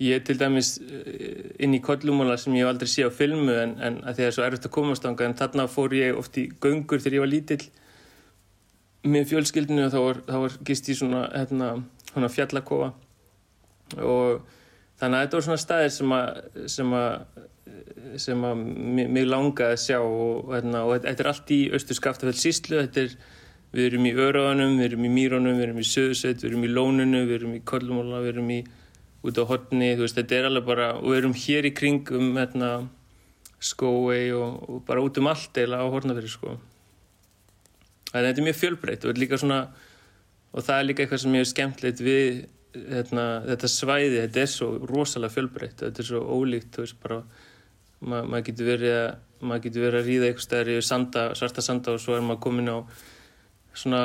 [0.00, 3.98] ég til dæmis eh, inn í kollumóla sem ég aldrei séð á filmu en, en
[4.06, 6.38] að því að það er svo erfitt að komast ánga en þarna fór ég oft
[6.40, 7.64] í göngur þegar ég var lítill
[9.06, 11.70] með fjölskyldinu þá var, þá var gist í svona, hérna,
[12.10, 12.90] svona fjallakofa.
[14.00, 14.42] Og
[15.00, 17.40] þannig að þetta voru svona staðir sem að sem að,
[18.20, 18.64] sem að
[19.00, 23.06] mig langaði að sjá og, hérna, og þetta er allt í Östur Skaftafell síslu þetta
[23.06, 23.16] er,
[23.74, 26.72] við erum í Öraðanum, við erum í Mýrónum, við erum í Söðsveit, við erum í
[26.72, 28.62] Lónunu, við erum í Kollumóla, við erum í
[29.26, 32.10] út á hotni, þú veist, þetta er alveg bara og við erum hér í kring
[32.16, 32.72] um hérna,
[33.60, 36.56] skói og, og bara út um allt eila á hornafyrir sko
[38.12, 39.60] en þetta er mjög fjölbreytt og, svona,
[40.50, 42.40] og það er líka eitthvað sem ég er skemmtilegt við
[42.74, 45.80] hérna, þetta svæði, þetta er svo rosalega fjölbreytt.
[45.82, 47.22] Þetta er svo ólíkt, veist, bara
[48.00, 49.08] ma maður getur verið að
[49.40, 52.42] maður getur verið að ríða eitthvað stæðir í sanda, svarta sanda og svo er maður
[52.46, 52.78] komin á
[53.76, 54.00] svona,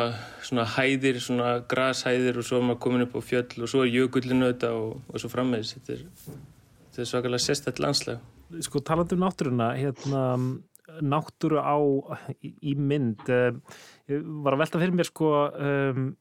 [0.45, 3.91] svona hæðir, svona grashæðir og svo er maður komin upp á fjöll og svo er
[3.93, 6.05] jökullinu þetta og, og svo frammeðis þetta er,
[6.95, 10.23] er svakalega sérstætt landslega Sko talandi um náttúruna hérna,
[11.02, 11.78] náttúru á
[12.39, 13.26] í, í mynd.
[13.30, 13.63] Um,
[14.12, 16.13] ég var að velta fyrir mér sko um,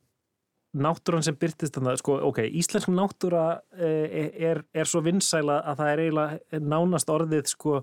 [0.74, 3.44] náttúran sem byrtist þannig, sko, ok, íslensk náttúra
[3.78, 7.76] er, er, er svo vinsæla að það er eiginlega nánast orðið sko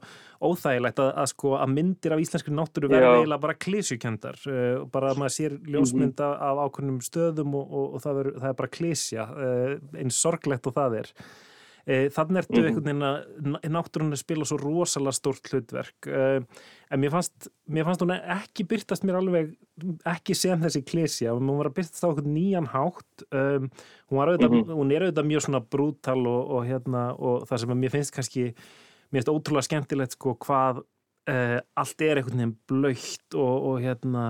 [0.43, 4.41] óþægilegt að, að sko að myndir af íslenski náttúru verða eiginlega bara klísjukendar
[4.91, 8.59] bara að maður sér ljósmynda af ákveðnum stöðum og, og, og það, er, það er
[8.63, 9.29] bara klísja
[10.03, 11.15] eins sorglegt og það er
[11.85, 16.07] þannig ertu einhvern veginn að náttúrun spila svo rosalega stórt hlutverk.
[16.11, 19.55] En mér fannst, mér fannst hún ekki byrtast mér alveg
[20.11, 23.25] ekki sem þessi klísja, hún var að byrtast á einhvern nýjan hátt.
[23.31, 23.69] Um,
[24.11, 24.77] hún, auðvitað, mm -hmm.
[24.77, 28.15] hún er auðvitað mjög svona brútal og, og, hérna, og það sem að mér finnst
[28.15, 28.43] kannski
[29.11, 30.83] mér finnst ótrúlega skemmtilegt sko hvað
[31.29, 34.23] Uh, allt er einhvern veginn blöytt og, og hérna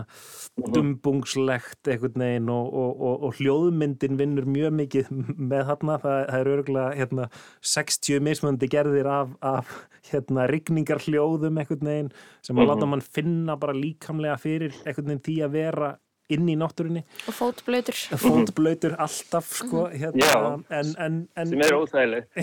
[0.75, 5.13] dumbungslegt einhvern veginn og, og, og hljóðmyndin vinnur mjög mikið
[5.53, 7.29] með þarna, það, það er örgulega hérna,
[7.77, 9.71] 60 mismöndi gerðir af, af
[10.09, 15.25] hérna, rigningar hljóðum einhvern veginn sem að láta mann finna bara líkamlega fyrir einhvern veginn
[15.29, 15.93] því að vera
[16.35, 17.03] inn í náttúrunni.
[17.29, 20.35] Og fótblöytur fótblöytur alltaf sko, hérna, já,
[20.79, 22.41] en, en, en, sem er óþægilegt.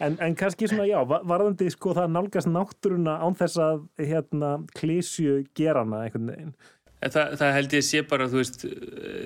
[0.00, 5.40] En, en kannski svona já varðandi sko það nálgast náttúruna án þess að hérna klísju
[5.58, 6.54] gerana einhvern veginn.
[7.00, 8.64] Það, það held ég sé bara þú veist,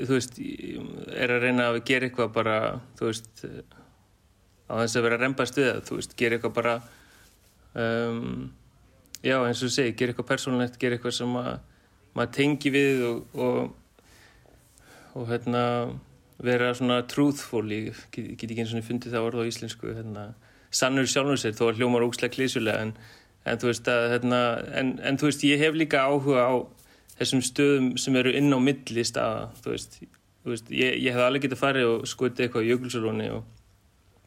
[0.06, 2.58] þú veist er að reyna að gera eitthvað bara
[3.00, 3.46] þú veist
[4.70, 6.74] á þess að vera að rempa stuða þú veist, gera eitthvað bara
[7.74, 8.52] um,
[9.24, 11.50] já eins og segi, gera eitthvað persónlegt gera eitthvað sem að
[12.14, 13.74] maður tengi við og, og,
[15.18, 15.64] og hérna,
[16.44, 20.24] vera svona truthful, ég get, get ekki eins og fundið það orð á íslensku hérna,
[20.74, 22.94] sannur sjálfur sér, þó að hljómar ógslægt klísulega en,
[23.46, 24.40] en þú veist að hérna,
[24.80, 26.54] en, en þú veist, ég hef líka áhuga á
[27.18, 29.98] þessum stöðum sem eru inn á milli staða, þú veist,
[30.42, 33.44] þú veist ég, ég hef alveg getið að fara og skutið eitthvað í jökulsalóni og,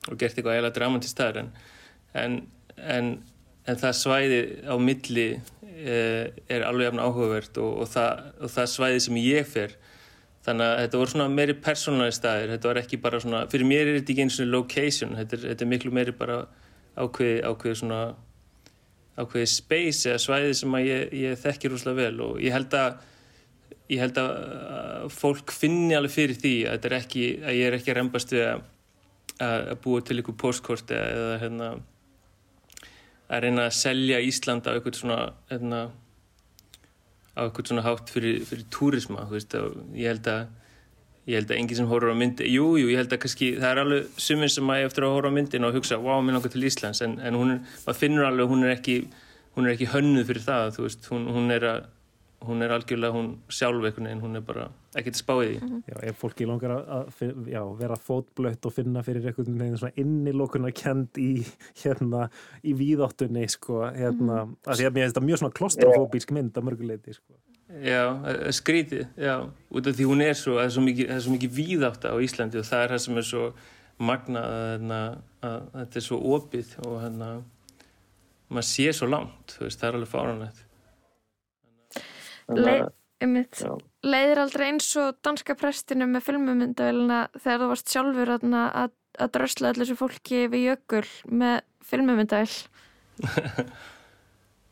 [0.08, 2.39] og gert eitthvað eða dramantist þar en,
[2.88, 3.12] en
[3.67, 5.27] það svæði á milli
[5.78, 9.75] er alveg jafn áhugavert og, og, það, og það svæði sem ég fer.
[10.48, 13.84] Þannig að þetta voru svona meiri persónalagi staðir, þetta var ekki bara svona fyrir mér
[13.84, 15.17] er þetta ekki eins og location.
[15.19, 16.40] Þetta er, þetta er miklu meiri bara
[16.98, 18.00] ákveði ákveði svona
[19.17, 22.23] ákveði space eða svæði sem að ég, ég þekkir úrslega vel.
[22.30, 23.04] Og ég held að
[23.88, 27.78] ég held að fólk finni alveg fyrir því að þetta er ekki að ég er
[27.78, 28.65] ekki að reymbast við að,
[29.46, 31.69] að búa til einhver postkort eða, eða hérna
[33.28, 35.17] að reyna að selja Ísland á eitthvað svona
[35.52, 35.82] hefna,
[37.36, 39.56] á eitthvað svona hátt fyrir, fyrir túrisma veist,
[39.98, 40.48] ég held að
[41.28, 43.71] ég held að enginn sem horfur á myndi jújú, jú, ég held að kannski, það
[43.73, 46.40] er alveg sumir sem að ég eftir að horfa á myndin og hugsa, wow, minn
[46.40, 47.54] okkur til Íslands en, en hún,
[47.84, 48.96] maður finnur alveg hún er ekki,
[49.58, 51.82] hún er ekki hönnuð fyrir það veist, hún, hún er að
[52.48, 55.81] hún er algjörlega hún sjálf einhvern veginn, hún er bara ekkert spáið í Mhm.
[55.87, 57.12] Já, ef fólki langar að,
[57.52, 61.45] já, vera fótblött og finna fyrir einhvern veginn svona innilokuna kend í
[61.83, 62.29] hérna,
[62.63, 64.56] í víðáttunni sko, hérna, mm.
[64.65, 67.33] að því að mér finnst þetta mjög svona klostrofóbísk mynd að mörguleiti sko.
[67.83, 68.04] Já,
[68.56, 69.33] skrítið, já,
[69.75, 72.06] út af því hún er svo, það er svo mikið, það er svo mikið víðátt
[72.08, 73.41] á Íslandi og það er það sem er svo
[74.00, 75.00] magna að, hérna,
[75.43, 77.29] að, að þetta er svo opið og hérna
[78.48, 80.63] maður sé svo langt, þú veist, það er alveg fáranlegt.
[82.48, 83.73] Að- einmitt, Já.
[84.12, 89.33] Leiðir aldrei eins og danska prestinu með filmumyndavélina þegar þú varst sjálfur þarna að, að
[89.37, 91.05] drösla allir þessu fólki við jökul
[91.43, 92.49] með filmumyndavél?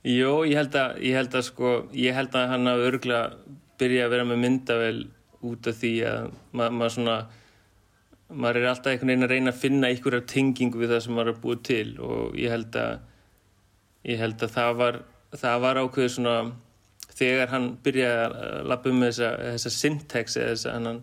[0.06, 4.06] Jó, ég held að, ég held að sko, ég held að hann hafi örgulega byrjað
[4.06, 5.00] að vera með myndavel
[5.46, 7.16] út af því að ma maður svona,
[8.30, 11.32] maður er alltaf einhvern veginn að reyna að finna einhverja tengingu við það sem maður
[11.34, 12.94] er búið til og ég held að,
[14.12, 15.02] ég held að það var,
[15.42, 16.36] það var ákveður svona,
[17.16, 20.96] þegar hann byrjaði að lappa um þessa, þessa syntax eða þessa,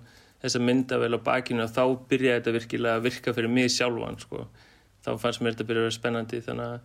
[0.43, 4.47] þessa myndavel á bakinu og þá byrjaði þetta virkilega að virka fyrir mig sjálfan, sko.
[5.03, 6.81] Þá fannst mér þetta byrja að vera spennandi, þannig að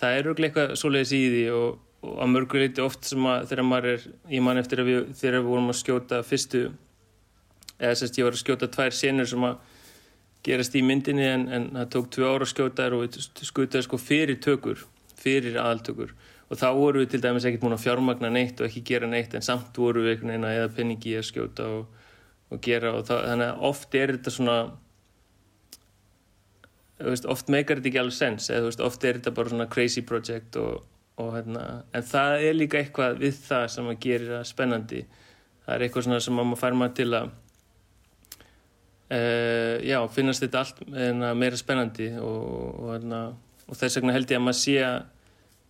[0.00, 3.46] það er auðvitað eitthvað svoleiðis í því og, og að mörgur leiti oft sem að
[3.50, 6.64] þegar maður er, ég man eftir að við, þegar við vorum að skjóta fyrstu,
[7.78, 9.56] eða sérst ég var að skjóta tvær senur sem að
[10.44, 13.18] gerast í myndinni en, en það tók tvö ára að skjóta þær og
[13.48, 14.84] skjótaði sko fyrir tökur,
[15.16, 16.12] fyrir aðaltökur
[16.54, 19.34] og þá voru við til dæmis ekkert múin að fjármagna neitt og ekki gera neitt
[19.34, 22.00] en samt voru við einhvern veginn að eða penningi að skjóta og,
[22.54, 24.58] og gera og það, þannig að oft er þetta svona
[27.02, 30.02] veist, oft meikar þetta ekki alveg sens eða veist, oft er þetta bara svona crazy
[30.06, 30.84] project og,
[31.20, 35.00] og hérna, en það er líka eitthvað við það sem að gera það spennandi.
[35.64, 37.32] Það er eitthvað svona sem að maður fær maður til að
[39.14, 43.24] uh, já, finnast þetta allt hérna, meira spennandi og, og, hérna,
[43.72, 44.98] þess vegna held ég að maður sé að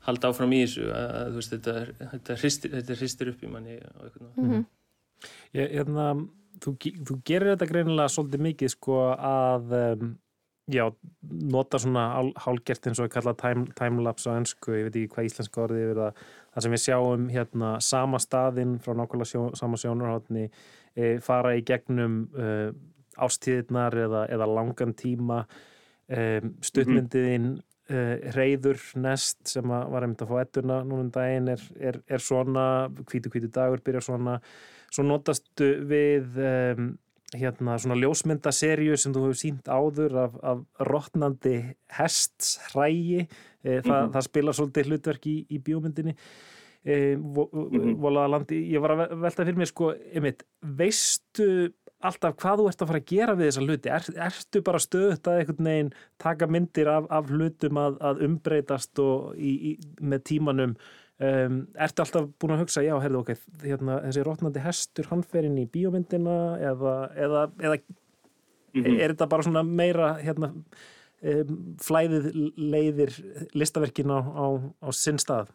[0.07, 1.75] halda áfram í þessu að, að þú veist, þetta,
[2.15, 4.65] þetta, hristir, þetta hristir upp í manni á einhvern veginn mm
[5.55, 6.09] Ég, hérna,
[6.61, 10.11] þú, ge- þú gerir þetta greinilega svolítið mikið sko að um,
[10.75, 10.83] já,
[11.55, 15.13] nota svona hál- hálgert eins og að kalla time, timelapse á ennsku, ég veit ekki
[15.15, 16.23] hvað íslenska orðið yfir það,
[16.57, 21.65] það sem við sjáum hérna sama staðinn frá nákvæmlega sjó, sama sjónarhátni e, fara í
[21.71, 22.51] gegnum e,
[23.25, 25.45] ástíðirnar eða, eða langan tíma
[26.11, 31.61] e, stuttmyndiðin e, reyður nest sem að var einmitt að fá ettuna núnum daginn er,
[31.81, 34.39] er, er svona, hvítu hvítu dagur byrjar svona.
[34.95, 36.93] Svo notastu við um,
[37.35, 41.57] hérna svona ljósmyndaserju sem þú hefur sínt áður af, af rotnandi
[41.99, 43.25] hests hrægi,
[43.65, 46.15] e, það, það spilar svolítið hlutverk í, í bíómyndinni.
[46.85, 47.95] E, vo, Mhm.
[47.99, 51.73] volaða landi ég var að ve- velta fyrir mér sko einmitt, veistu
[52.05, 55.31] alltaf hvað þú ert að fara að gera við þessa hluti er, ertu bara stöðut
[55.31, 60.29] að einhvern veginn taka myndir af, af hlutum að, að umbreytast og í, í, með
[60.33, 60.77] tímanum
[61.25, 63.29] Um, ertu alltaf búin að hugsa, já, herðu, ok,
[63.63, 67.77] hérna, þessi rótnandi hestur, hann fer inn í bíómyndina eða, eða, eða
[68.75, 68.99] Mhm.
[68.99, 70.51] er þetta bara svona meira hérna,
[71.23, 72.25] um, flæðið
[72.59, 73.13] leiðir
[73.55, 74.47] listaverkin á, á,
[74.83, 75.53] á sinn stað?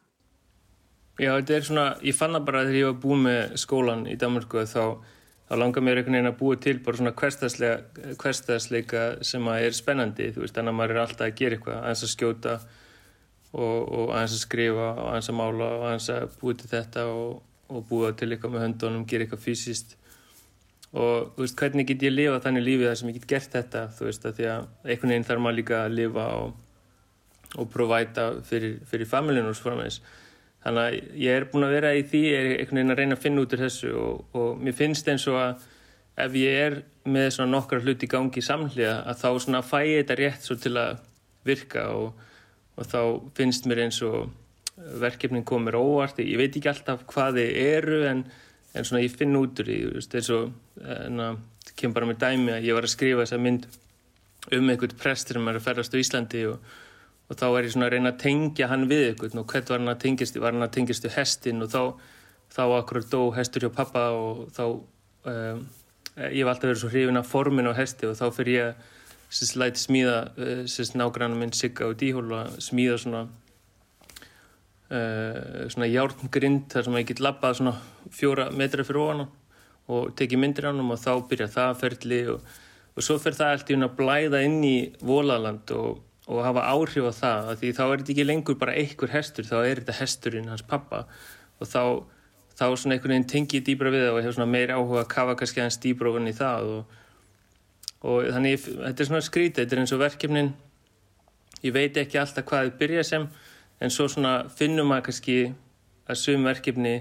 [1.20, 4.16] Já, þetta er svona, ég fann það bara þegar ég var búið með skólan í
[4.16, 5.04] Danmarku þá,
[5.50, 7.16] þá langar mér einhvern veginn að búa til bara svona
[8.22, 11.80] hversdagsleika sem að er spennandi, þú veist, þannig að maður er alltaf að gera eitthvað,
[11.80, 12.58] aðeins að skjóta
[13.54, 17.08] og, og aðeins að skrifa og aðeins að mála og aðeins að búa til þetta
[17.16, 17.40] og,
[17.70, 19.98] og búa til eitthvað með höndunum, gera eitthvað fysiskt
[20.90, 23.84] og þú veist, hvernig get ég lifa þannig lífið þar sem ég get gert þetta,
[23.98, 26.56] þú veist, að því að einhvern veginn þarf maður líka að lifa og,
[27.62, 30.00] og provæta fyrir, fyrir familjunum og svo framvegs.
[30.64, 33.24] Þannig að ég er búin að vera í því, er einhvern veginn að reyna að
[33.24, 35.68] finna út úr þessu og, og mér finnst eins og að
[36.20, 36.76] ef ég er
[37.08, 40.58] með svona nokkra hluti í gangi samhliða að þá svona fæ ég þetta rétt svo
[40.60, 41.00] til að
[41.48, 42.26] virka og,
[42.76, 43.00] og þá
[43.40, 44.28] finnst mér eins og
[45.00, 46.20] verkefnin komir óvart.
[46.24, 48.26] Ég veit ekki alltaf hvað þið eru en,
[48.76, 50.52] en svona ég finn út úr því, eins og
[50.84, 51.40] það
[51.80, 53.68] kemur bara með dæmi að ég var að skrifa þessa mynd
[54.56, 56.78] um einhvern prestur sem er að ferðast á Íslandi og
[57.30, 59.82] og þá er ég svona að reyna að tengja hann við eitthvað og hvert var
[59.82, 61.84] hann að tengjast var hann að tengjast við hestin og þá
[62.50, 65.60] þá akkur dó hestur hjá pappa og þá um,
[66.18, 68.88] ég hef alltaf verið svo hrifin af formin á hesti og þá fyrir ég
[69.30, 73.22] sérst læti smíða uh, sérst nágrann minn Sigga og Díhól að smíða svona
[74.90, 77.76] uh, svona járngrind þar sem ég get labbað svona
[78.10, 79.28] fjóra metra fyrir ofan
[79.90, 82.52] og tekið myndir á hann og þá byrja það ferli og,
[82.98, 86.64] og svo fer það allt í hún að blæða inn í Vólaland og og hafa
[86.70, 89.82] áhrif á það að því þá er þetta ekki lengur bara einhver hestur þá er
[89.82, 91.04] þetta hesturinn hans pappa
[91.58, 91.84] og þá,
[92.54, 95.38] þá svona einhvern veginn tengið dýbra við það og hefur svona meir áhuga að kafa
[95.40, 96.98] kannski hans dýbra ofan í það og,
[98.06, 100.52] og þannig þetta er svona skrítið, þetta er eins og verkefnin
[101.66, 103.30] ég veit ekki alltaf hvað þið byrja sem
[103.80, 105.40] en svo svona finnum maður kannski
[106.10, 106.96] að sum verkefni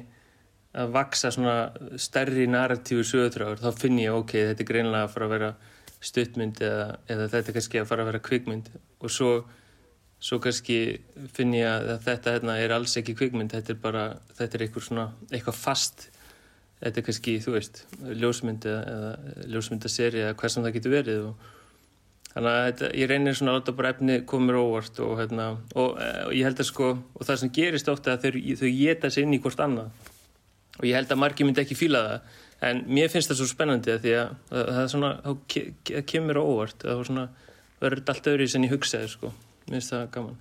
[0.79, 1.57] að vaksa svona
[2.01, 5.51] stærri narratífu sögutráður þá finn ég ok, þetta er greinlega að fara að vera
[6.05, 8.71] stuttmynd eða, eða þetta kannski að fara að vera kvikmynd.
[9.03, 9.33] Og svo,
[10.23, 10.79] svo kannski
[11.35, 14.07] finn ég að þetta hérna, er alls ekki kvikmynd, þetta er bara
[14.39, 16.09] þetta er eitthvað svona, eitthvað fast.
[16.79, 17.85] Þetta er kannski, þú veist
[18.23, 19.15] ljósmynd eða,
[19.51, 21.25] ljósmyndaseri eða hvað sem það getur verið.
[21.33, 25.49] Og þannig að þetta, ég reynir svona að láta bara efni komur óvart og, hérna,
[25.75, 29.35] og, og ég held að sko og það sem gerist ofta þau geta sér inn
[29.35, 29.91] í hvort annað.
[30.79, 33.95] Og ég held að margi myndi ekki fíla það en mér finnst það svo spennandi
[33.95, 37.25] að því að það er svona, það kemur óvart það
[37.79, 39.33] verður allt öðru sem ég hugsaði sko,
[39.69, 40.39] mér finnst það gaman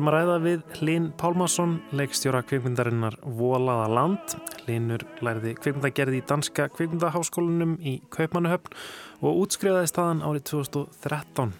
[0.00, 4.32] erum að ræða við Hlín Pálmarsson, leikstjóra kvikmyndarinnar Volaða land.
[4.62, 8.78] Hlínur lærði kvikmyndagerði í Danska kvikmyndaháskólanum í Kaupmannuhöfn
[9.20, 11.52] og útskrifaði staðan árið 2013.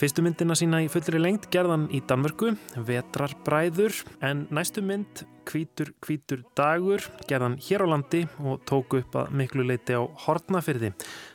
[0.00, 2.54] Fyrstu myndina sína í fullri lengt gerðan í Danmörku,
[2.88, 9.34] Vetrarbræður, en næstu mynd, Kvítur, Kvítur dagur, gerðan hér á landi og tóku upp að
[9.42, 10.94] miklu leiti á Hortnafyrði,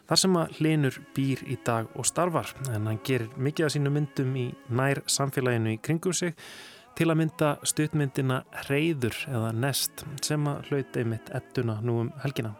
[0.10, 3.93] þar sem að Hlinur býr í dag og starfar, en hann gerir mikið af sínu
[3.93, 6.36] myndum í nær samfélaginu í kringum sig
[6.97, 12.54] til að mynda stuttmyndina Reyður eða Nest sem að hlauta einmitt ettuna nú um helgina.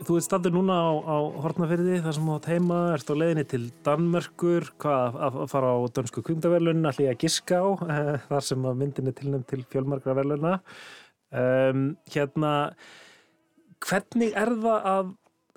[0.00, 3.44] Þú ert standur núna á, á Hortnafyrði þar sem þú átt heima, ert á leiðinni
[3.50, 7.98] til Danmörkur, hvað að, að fara á dönsku kvingdaverlun, allir að giska á e,
[8.30, 10.54] þar sem að myndin er tilnæmt til fjölmarkra verluna
[11.36, 11.84] um,
[12.14, 12.54] hérna
[13.84, 15.12] hvernig er það að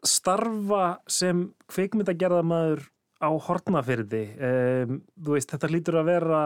[0.07, 2.83] starfa sem kveikmyndagerðamæður
[3.23, 6.43] á Hortnafyrði um, þú veist, þetta lítur að vera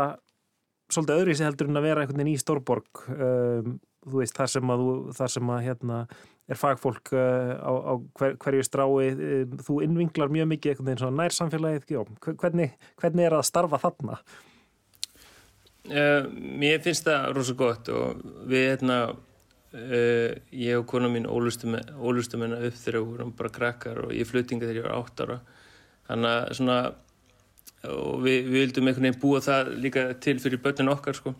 [0.93, 3.03] svolítið öðru í sig heldur en að vera einhvern veginn í Stórborg.
[3.11, 3.77] Um,
[4.07, 4.83] þú veist, þar sem að,
[5.17, 6.01] þar sem að hérna
[6.47, 11.01] er fagfólk uh, á, á hver, hverju strái, uh, þú innvinglar mjög mikið einhvern veginn
[11.03, 14.19] svona nær samfélagið, já, hvernig, hvernig er að starfa þarna?
[15.87, 19.01] Uh, mér finnst það rosalega gott og við hérna,
[19.77, 21.75] ég og kona mín ólustum
[22.43, 25.37] hennar upp þegar við vorum bara krakkar og ég fluttinga þegar ég var átt ára,
[26.07, 26.77] þannig að svona,
[27.91, 31.35] og við, við vildum einhvern veginn búa það líka til fyrir börnin okkar sko,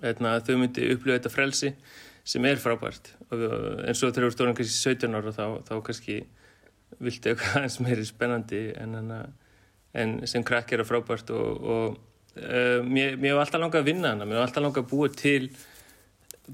[0.00, 1.72] hérna, þau myndi upplifa þetta frelsi
[2.30, 3.14] sem er frábært.
[3.32, 6.20] En svo þegar þú stóðum kannski 17 ára þá, þá kannski
[7.00, 8.94] viltu eitthvað eins meiri spennandi en,
[9.94, 11.32] en sem krakk er að frábært.
[11.34, 11.98] Og, og
[12.38, 15.50] uh, mér hef alltaf langað að vinna hana mér hef alltaf langað að búa til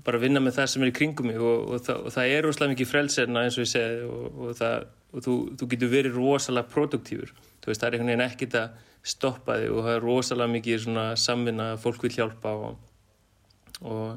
[0.05, 2.47] bara vinna með það sem er í kringum mig og, og, það, og það er
[2.47, 4.86] rosalega mikið frelserna eins og ég segi og það,
[5.24, 7.34] þú, þú getur verið rosalega produktífur.
[7.62, 10.88] Þú veist það er einhvern veginn ekkit að stoppa þig og það er rosalega mikið
[11.22, 12.57] samvinna fólk vil hjálpa
[13.86, 14.16] og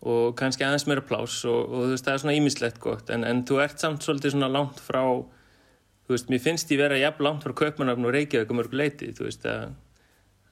[0.00, 3.24] og kannski aðeins meira plás og, og þú veist það er svona ímislegt gott en,
[3.28, 7.26] en þú ert samt svolítið svona langt frá þú veist mér finnst ég vera jafn
[7.26, 9.74] langt frá Kaupmannafn og Reykjavík um örgu leiti þú veist að,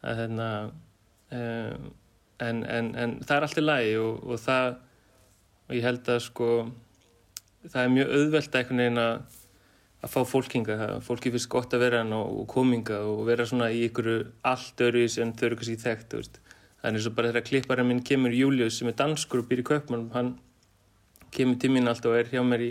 [0.05, 0.51] að hérna
[1.33, 1.89] um,
[2.45, 4.69] en, en, en það er allt í lagi og, og það
[5.69, 6.51] og ég held að sko
[7.69, 9.37] það er mjög auðvelt einhvern veginn að
[9.99, 13.81] að fá fólkinga, fólki finnst gott að vera og, og kominga og vera svona í
[13.89, 14.11] ykkur
[14.47, 16.39] allt öru sem þau eru kannski þekkt
[16.79, 20.05] Þannig svo bara þegar klipparinn minn kemur Július sem er danskur og býr í Kaupmann
[20.13, 20.37] hann
[21.35, 22.71] kemur mín alltaf og er hjá mér í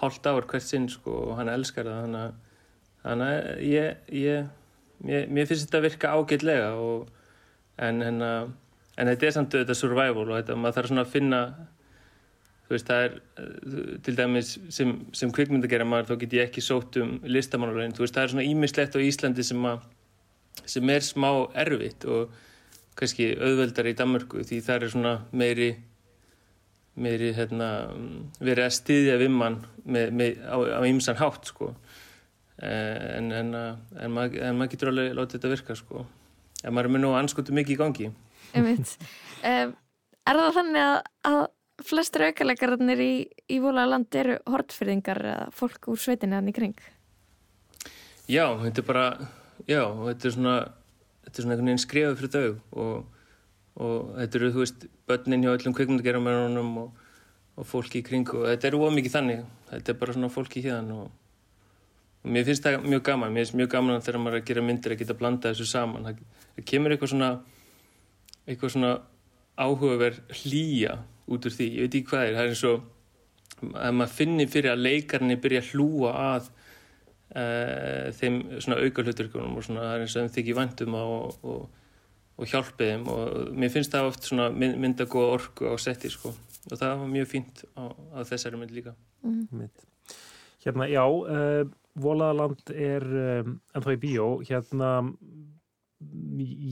[0.00, 2.34] hálft ár hvert sinn sko, og hann elskar það.
[3.06, 4.48] Þannig að, ég, ég,
[5.08, 7.08] ég, mér finnst þetta að virka ágætlega og,
[7.80, 8.52] en, en, að,
[8.96, 11.40] en þetta er samt auðvitað survival og þetta, maður þarf svona að finna
[12.66, 13.18] þú veist það er
[14.06, 18.16] til dæmis sem, sem kvikmyndagerðar maður þá get ég ekki sótt um listamánulegin þú veist
[18.16, 19.84] það er svona ímislegt á Íslandi sem, að,
[20.64, 22.32] sem er smá erfitt og
[22.96, 25.70] kannski auðveldar í Danmörku því það er svona meiri
[26.96, 27.70] meiri hérna
[28.40, 31.74] verið að styðja með, á, ymsan hátt sko.
[32.56, 36.06] En, en, en, mað, en maður getur alveg látið þetta virka sko.
[36.64, 38.08] En maður er með nú anskotu mikið í gangi
[38.54, 39.74] um,
[40.26, 40.96] Er það þannig að,
[41.30, 41.42] að
[41.86, 43.12] flestur aukalegararnir í,
[43.52, 46.78] í Vólaland eru hortfyrðingar eða fólk úr sveitinni hann í kring?
[48.26, 49.06] Já, þetta er bara
[49.68, 50.56] já, þetta er svona
[51.26, 53.26] þetta er svona einhvern veginn skrifað fyrir þau og,
[53.82, 57.04] og þetta eru, þú veist, börnin hjá öllum kvikmyndagerðamörunum og,
[57.56, 59.44] og fólki í kring og þetta eru ómikið þannig.
[59.70, 61.10] Þetta er bara svona fólki hérna og,
[62.22, 63.34] og mér finnst það mjög gaman.
[63.34, 66.08] Mér finnst mjög gaman þegar maður er að gera myndir að geta blanda þessu saman.
[66.10, 67.30] Það kemur eitthvað svona
[68.46, 68.92] eitthvað svona
[69.56, 72.36] áhugaverð hlýja út úr því, ég veit ekki hvað er.
[72.36, 72.92] Það er eins og
[73.56, 76.50] að maður finnir fyrir að leikarni byrja að hlúa að
[77.32, 81.40] uh, þeim svona auka hluturkunum og svona það er eins og þeim þykir vandum og,
[81.52, 81.88] og,
[82.36, 83.08] og hjálpið þeim.
[83.14, 86.34] Og mér finnst það oft svona mynd, mynda góða orku á setti sko.
[86.66, 88.94] Og það var mjög fínt á, á þessari mynd líka.
[89.24, 89.66] Mm.
[90.66, 91.66] Hérna, já uh,
[91.96, 94.26] Volaðaland er um, ennþá í bíó.
[94.44, 94.90] Hérna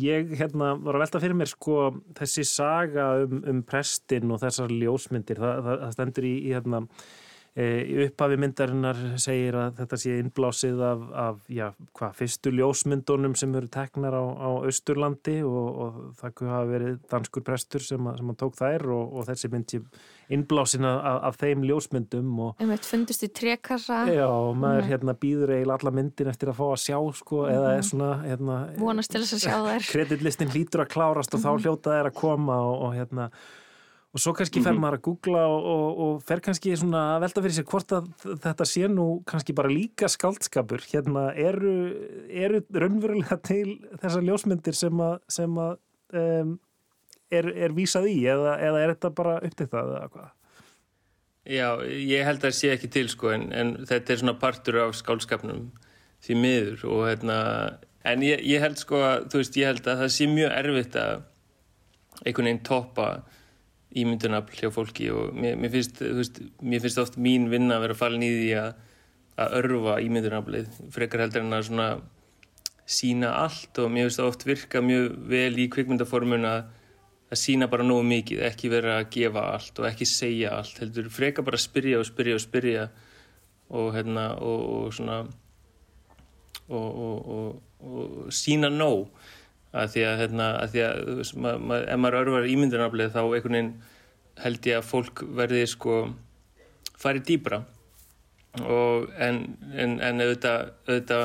[0.04, 1.76] ég hérna var að velta fyrir mér sko
[2.18, 6.82] þessi saga um, um prestin og þessar ljósmyndir það, það, það stendur í, í hérna
[7.54, 13.36] Eh, í upphafi myndarinnar segir að þetta sé innblásið af, af já, hvað, fyrstu ljósmyndunum
[13.38, 18.18] sem eru teknar á, á Östurlandi og, og það hafa verið danskur prestur sem, að,
[18.18, 19.80] sem að tók þær og, og þessi mynd sé
[20.32, 24.90] innblásin af, af þeim ljósmyndum Þeim eitt fundist í trekassa Já, maður mm.
[24.92, 27.50] hérna býður eiginlega alla myndin eftir að fá að sjá sko, mm.
[27.56, 31.42] eða er svona hérna, vonast til þess að sjá þær kreditlistin hlýtur að klárast og
[31.42, 31.44] mm.
[31.44, 33.28] þá hljóta þær að koma og, og hérna
[34.14, 34.82] Og svo kannski fer mhm.
[34.84, 38.10] maður að googla og, og, og fer kannski svona að velta fyrir sér hvort að
[38.44, 40.84] þetta sé nú kannski bara líka skaldskapur.
[40.86, 41.72] Hérna eru,
[42.30, 45.74] eru raunverulega til þessar ljósmyndir sem að, sem að
[46.20, 46.54] um,
[47.32, 50.32] er, er vísað í eða, eða er þetta bara upptæktað eða hvað?
[51.44, 54.80] Já, ég held að það sé ekki til sko en, en þetta er svona partur
[54.86, 55.66] af skaldskapnum
[56.24, 57.38] því miður og hérna
[58.08, 60.96] en ég, ég held sko að þú veist ég held að það sé mjög erfitt
[61.00, 61.24] að
[62.24, 63.08] einhvern veginn toppa
[63.94, 67.98] ímyndunafl hjá fólki og mér, mér, finnst, veist, mér finnst oft mín vinna að vera
[67.98, 68.70] falin í því að,
[69.44, 71.88] að örfa ímyndunaflið frekar heldur en að svona
[72.84, 76.64] sína allt og mér finnst það oft virka mjög vel í kvikmyndaformun að
[77.34, 81.10] að sína bara nógu mikið, ekki vera að gefa allt og ekki segja allt, heldur
[81.12, 82.84] frekar bara að spyrja og spyrja og spyrja
[83.74, 85.22] og hérna og, og svona
[86.68, 86.90] og,
[87.36, 89.08] og, og sína nóg.
[89.74, 93.56] Að því að, hérna, að, því að ma, ma, ef maður örvar ímyndunaflið þá einhvern
[93.56, 93.72] veginn
[94.44, 95.96] held ég að fólk verði sko
[97.02, 97.64] farið dýbra
[98.62, 99.40] en,
[99.74, 101.24] en, en auðvitað, auðvitað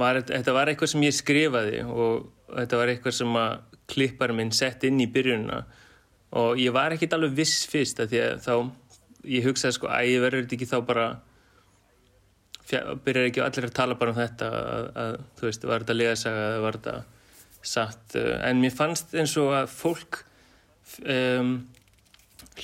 [0.00, 4.54] var, þetta var eitthvað sem ég skrifaði og þetta var eitthvað sem að klipparinn minn
[4.54, 5.62] sett inn í byrjununa
[6.36, 8.54] og ég var ekkit alveg viss fyrst að því að þá
[9.36, 11.06] ég hugsaði sko að ég verður ekki þá bara
[12.66, 16.46] byrjar ekki allir að tala bara um þetta að, að þú veist, var þetta legasaga
[16.48, 16.96] eða var þetta
[17.66, 18.16] satt?
[18.16, 20.20] En mér fannst eins og að fólk
[21.06, 21.54] um,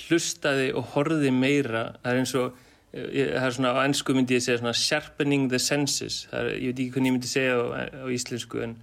[0.07, 1.85] hlustaði og horfiði meira.
[2.03, 2.61] Það er eins og
[2.93, 6.25] eh, það er svona á ennsku myndi ég segja svona sharpening the senses.
[6.33, 7.65] Er, ég veit ekki hvernig ég myndi segja á,
[8.03, 8.77] á íslensku en,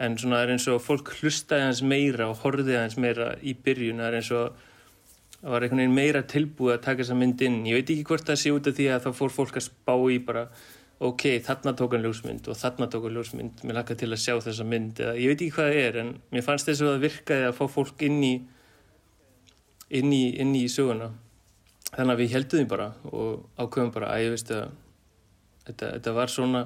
[0.00, 4.00] en svona er eins og fólk hlustaði hans meira og horfiði hans meira í byrjun.
[4.00, 4.66] Það er eins og
[5.40, 7.58] það var einhvern veginn meira tilbúið að taka þessa mynd inn.
[7.68, 9.94] Ég veit ekki hvort það sé út af því að þá fór fólk að spá
[10.12, 10.46] í bara
[11.00, 14.34] ok, þarna tók hann ljósmynd og þarna tók hann ljósmynd, mér lakka til að sjá
[14.44, 17.06] þessa mynd eða ég veit ekki hvað það er en mér fannst þess að það
[17.06, 18.34] virkaði að fá fólk inn í
[19.96, 21.08] inn í, inn í söguna.
[21.90, 24.68] Þannig að við heldum því bara og ákveðum bara að ég veist að
[25.66, 26.64] þetta, þetta var svona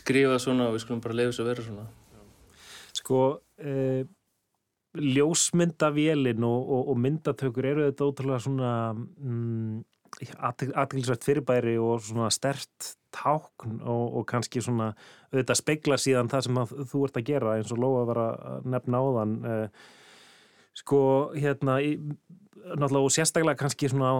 [0.00, 1.86] skrifað svona og við skulum bara leiða þess að vera svona
[3.10, 4.06] Sko eh,
[4.94, 9.80] ljósmyndavélin og, og, og myndatökur eru þetta ótrúlega svona mm,
[10.38, 14.92] aðtilsvægt fyrirbæri og svona stert tákn og, og kannski svona
[15.32, 19.02] auðvitað speigla síðan það sem þú ert að gera eins og Lóa var að nefna
[19.02, 19.84] á þann eh,
[20.78, 21.02] sko
[21.34, 21.92] hérna í,
[22.70, 24.18] náttúrulega og sérstaklega kannski svona á,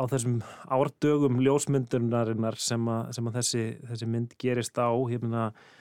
[0.00, 0.40] á þessum
[0.72, 5.72] árdögum ljósmyndunarinnar sem að, sem að þessi, þessi mynd gerist á hérna eh,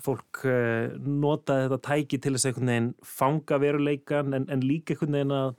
[0.00, 4.94] fólk eh, notaði þetta tæki til þess að einhvern veginn fanga veruleikan en, en líka
[4.94, 5.54] einhvern veginn að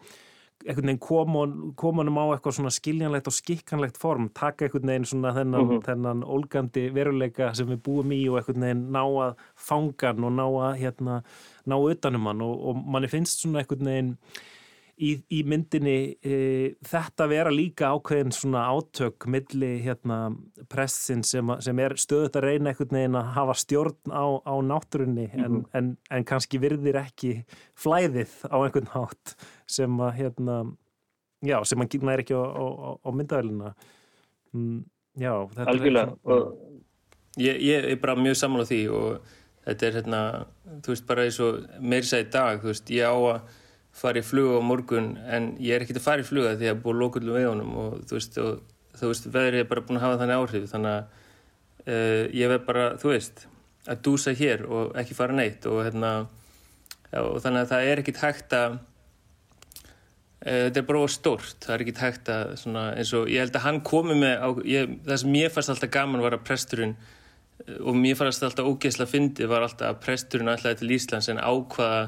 [0.62, 5.66] einhvern veginn komunum á eitthvað svona skiljanlegt og skikkanlegt form taka einhvern veginn svona þennan,
[5.66, 5.76] mhm.
[5.78, 5.86] -huh.
[5.88, 10.46] þennan ólgandi veruleika sem við búum í og einhvern veginn ná að fangan og ná
[10.46, 11.22] að hérna,
[11.66, 14.18] ná utanum hann og, og manni finnst svona einhvern veginn
[15.02, 16.36] í, í myndinni e,
[16.88, 20.20] þetta vera líka ákveðin svona átök milli hérna
[20.72, 25.28] pressin sem, sem er stöðut að reyna einhvern veginn að hafa stjórn á, á náttúrunni
[25.28, 25.46] mm -hmm.
[25.46, 25.66] en, mhm.
[25.74, 27.34] en, en kannski virðir ekki
[27.74, 29.36] flæðið á einhvern hátt
[29.68, 30.58] sem að hérna
[31.42, 32.66] já, sem að næri ekki á, á,
[33.02, 33.74] á myndavelina
[34.54, 34.84] mm,
[35.18, 36.06] já, þetta Algjörlega.
[36.06, 36.72] er eitthvað
[37.38, 40.22] ég, ég er bara mjög saman á því og þetta er hérna,
[40.82, 43.60] þú veist bara eins og meir sæði dag, þú veist, ég á að
[43.96, 46.70] fara í fluga á morgun en ég er ekkert að fara í fluga því að
[46.70, 48.62] ég búið lókullum veðunum og þú veist, og,
[49.00, 51.02] þú veist, veðrið er bara búin að hafa þannig áhrif þannig að
[51.88, 53.44] uh, ég verð bara, þú veist,
[53.90, 56.14] að dúsa hér og ekki fara neitt og hérna
[57.20, 58.76] og þannig að það er ekkit hægt að
[60.40, 63.58] e, þetta er bara stórt, það er ekkit hægt að svona, eins og ég held
[63.58, 66.96] að hann komi með á, ég, það sem mér fannst alltaf gaman var að presturinn
[67.82, 72.06] og mér fannst alltaf ógeðsla fyndi var alltaf að presturinn ætlaði til Íslands en ákvaða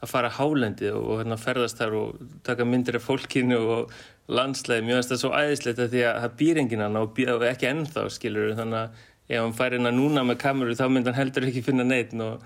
[0.00, 3.94] að fara hálendi og hérna ferðast þar og taka myndir af fólkinu og
[4.30, 7.68] landslæði, mjög aðstæða svo æðislegt að því að það býr enginn hann og, og ekki
[7.70, 11.46] ennþá skilur þannig að ef hann fær hérna núna með kameru þá myndi hann heldur
[11.50, 12.42] ekki finna neitt og,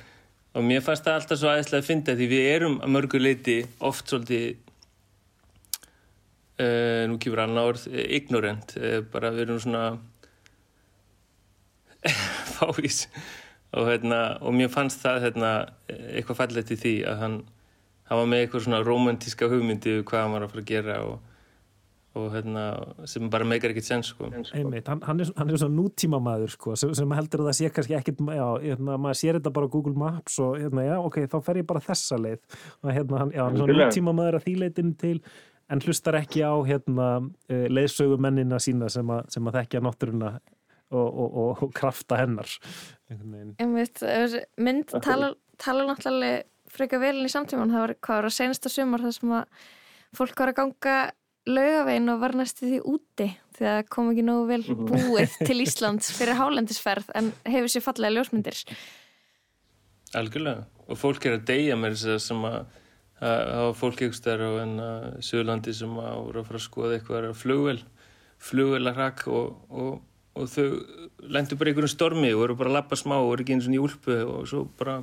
[0.55, 3.59] og mér fannst það alltaf svo æðislega að finna því við erum að mörgu leiti
[3.85, 4.49] oft svolítið
[6.61, 9.85] uh, nú kýfur annar orð ignorant, uh, bara við erum svona
[12.59, 13.05] fávís.
[13.75, 15.53] Og, hérna, og mér fannst það hérna,
[16.15, 17.37] eitthvað fallið til því að hann,
[18.11, 21.31] var með eitthvað svona romantíska hugmyndi um hvað hann var að fara að gera og,
[22.15, 22.65] og hérna,
[23.11, 24.29] sem bara meikar ekkert sens sko.
[24.55, 27.59] Einmitt, hann, hann, er, hann er svona nútíma maður sko, sem, sem heldur að það
[27.61, 30.95] sé kannski ekkit já, hérna, maður sér þetta bara á Google Maps og hérna, já,
[31.01, 32.45] ok, þá fer ég bara þessa leið.
[32.85, 35.19] Og hérna, hann, já, hann er svona nútíma maður að þýleitin til
[35.73, 37.09] en hlustar ekki á hérna,
[37.49, 40.35] eh, leiðsögumennina sína sem að, sem að þekkja náttúruna
[40.95, 42.51] og, og, og krafta hennar
[43.11, 44.03] Einmitt,
[44.61, 46.43] mynd tala, tala náttúrulega
[46.75, 49.45] freka velin í samtíman það var hvað var að senasta sumar þar sem að
[50.15, 50.97] fólk var að ganga
[51.47, 53.27] laugavegin og var næstu því úti
[53.59, 54.87] því að kom ekki nógu vel Mhm.
[54.91, 58.63] búið til Íslands fyrir hálendisferð en hefur sér fallega ljósmyndir.
[60.15, 62.65] Algjörlega, og fólk er að deyja að sem að
[63.21, 64.89] það var fólk ykkur stær á enna
[65.23, 67.79] Suðurlandi sem að voru að fara að skoða eitthvað flugvel,
[68.39, 70.01] flugvel að hrakk og, og,
[70.35, 70.67] og þau
[71.35, 73.69] lendur bara í einhverjum stormi og voru bara að lappa smá og voru ekki eins
[73.69, 74.99] og í úlpu og svo bara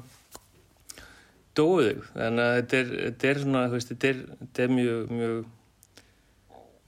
[1.57, 2.05] dóðu þau.
[2.15, 5.37] Þannig að þetta er, þetta er svona, þú veist, þetta er, þetta er mjög, mjög,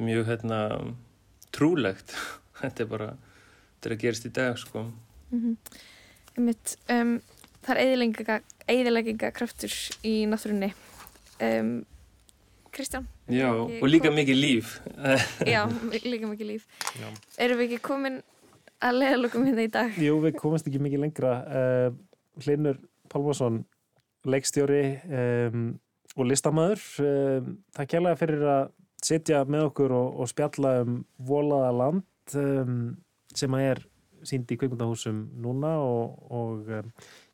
[0.07, 0.59] mjög, hérna,
[1.53, 2.15] trúlegt.
[2.63, 3.07] Þetta er bara,
[3.73, 4.81] þetta er að gerast í dag, sko.
[5.33, 7.15] Einmitt, um,
[7.65, 8.37] það er
[8.71, 9.73] eðileggingakraftur
[10.07, 10.69] í náttúrunni
[11.43, 11.71] um,
[12.73, 14.77] Kristján Já, og líka kom- mikið líf.
[15.53, 15.65] Já,
[16.13, 17.09] líka mikið líf Já.
[17.43, 18.21] Erum við ekki komin
[18.83, 19.99] að leiðalokum hérna í dag?
[19.99, 21.89] Jú, við komast ekki mikið lengra uh,
[22.45, 22.79] Hlinur
[23.11, 23.61] Pálmarsson
[24.29, 25.65] leikstjóri um,
[26.15, 28.63] og listamæður um, það kjærlega fyrir að
[29.03, 32.77] sitja með okkur og, og spjalla um volaða land um,
[33.35, 33.83] sem að er
[34.23, 36.91] sínd í kveikmyndahúsum núna og, og um,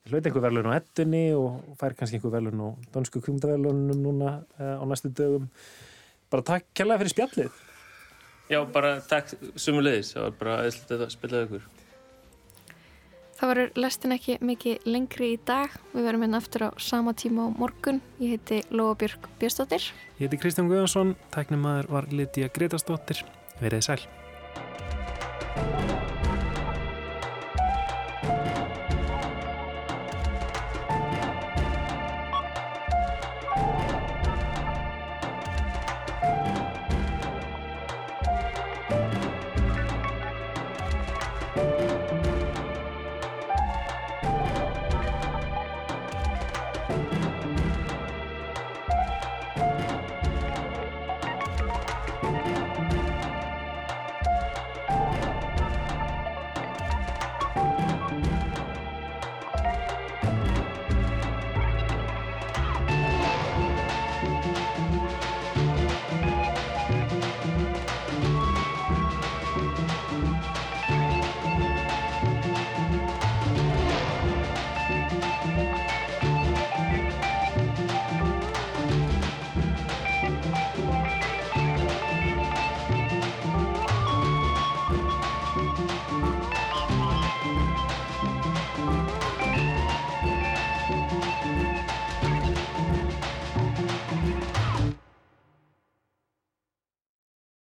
[0.10, 4.80] hlaut einhver verðlun á ettunni og fær kannski einhver verðlun á dönsku kveikmyndaverðlunum núna uh,
[4.82, 5.50] á næstu dögum.
[6.30, 7.60] Bara takk kjærlega fyrir spjallið.
[8.50, 9.30] Já, bara takk
[9.62, 11.68] sumulegis, það var bara aðeinslega að spila ykkur.
[13.40, 15.72] Það verður lestin ekki mikið lengri í dag.
[15.94, 18.02] Við verum hérna aftur á sama tíma á morgun.
[18.20, 19.88] Ég heiti Lóa Björk Björnsdóttir.
[20.20, 23.24] Ég heiti Kristján Guðjónsson, tæknumæður var Lítiða Gretarsdóttir
[23.64, 24.02] verið sæl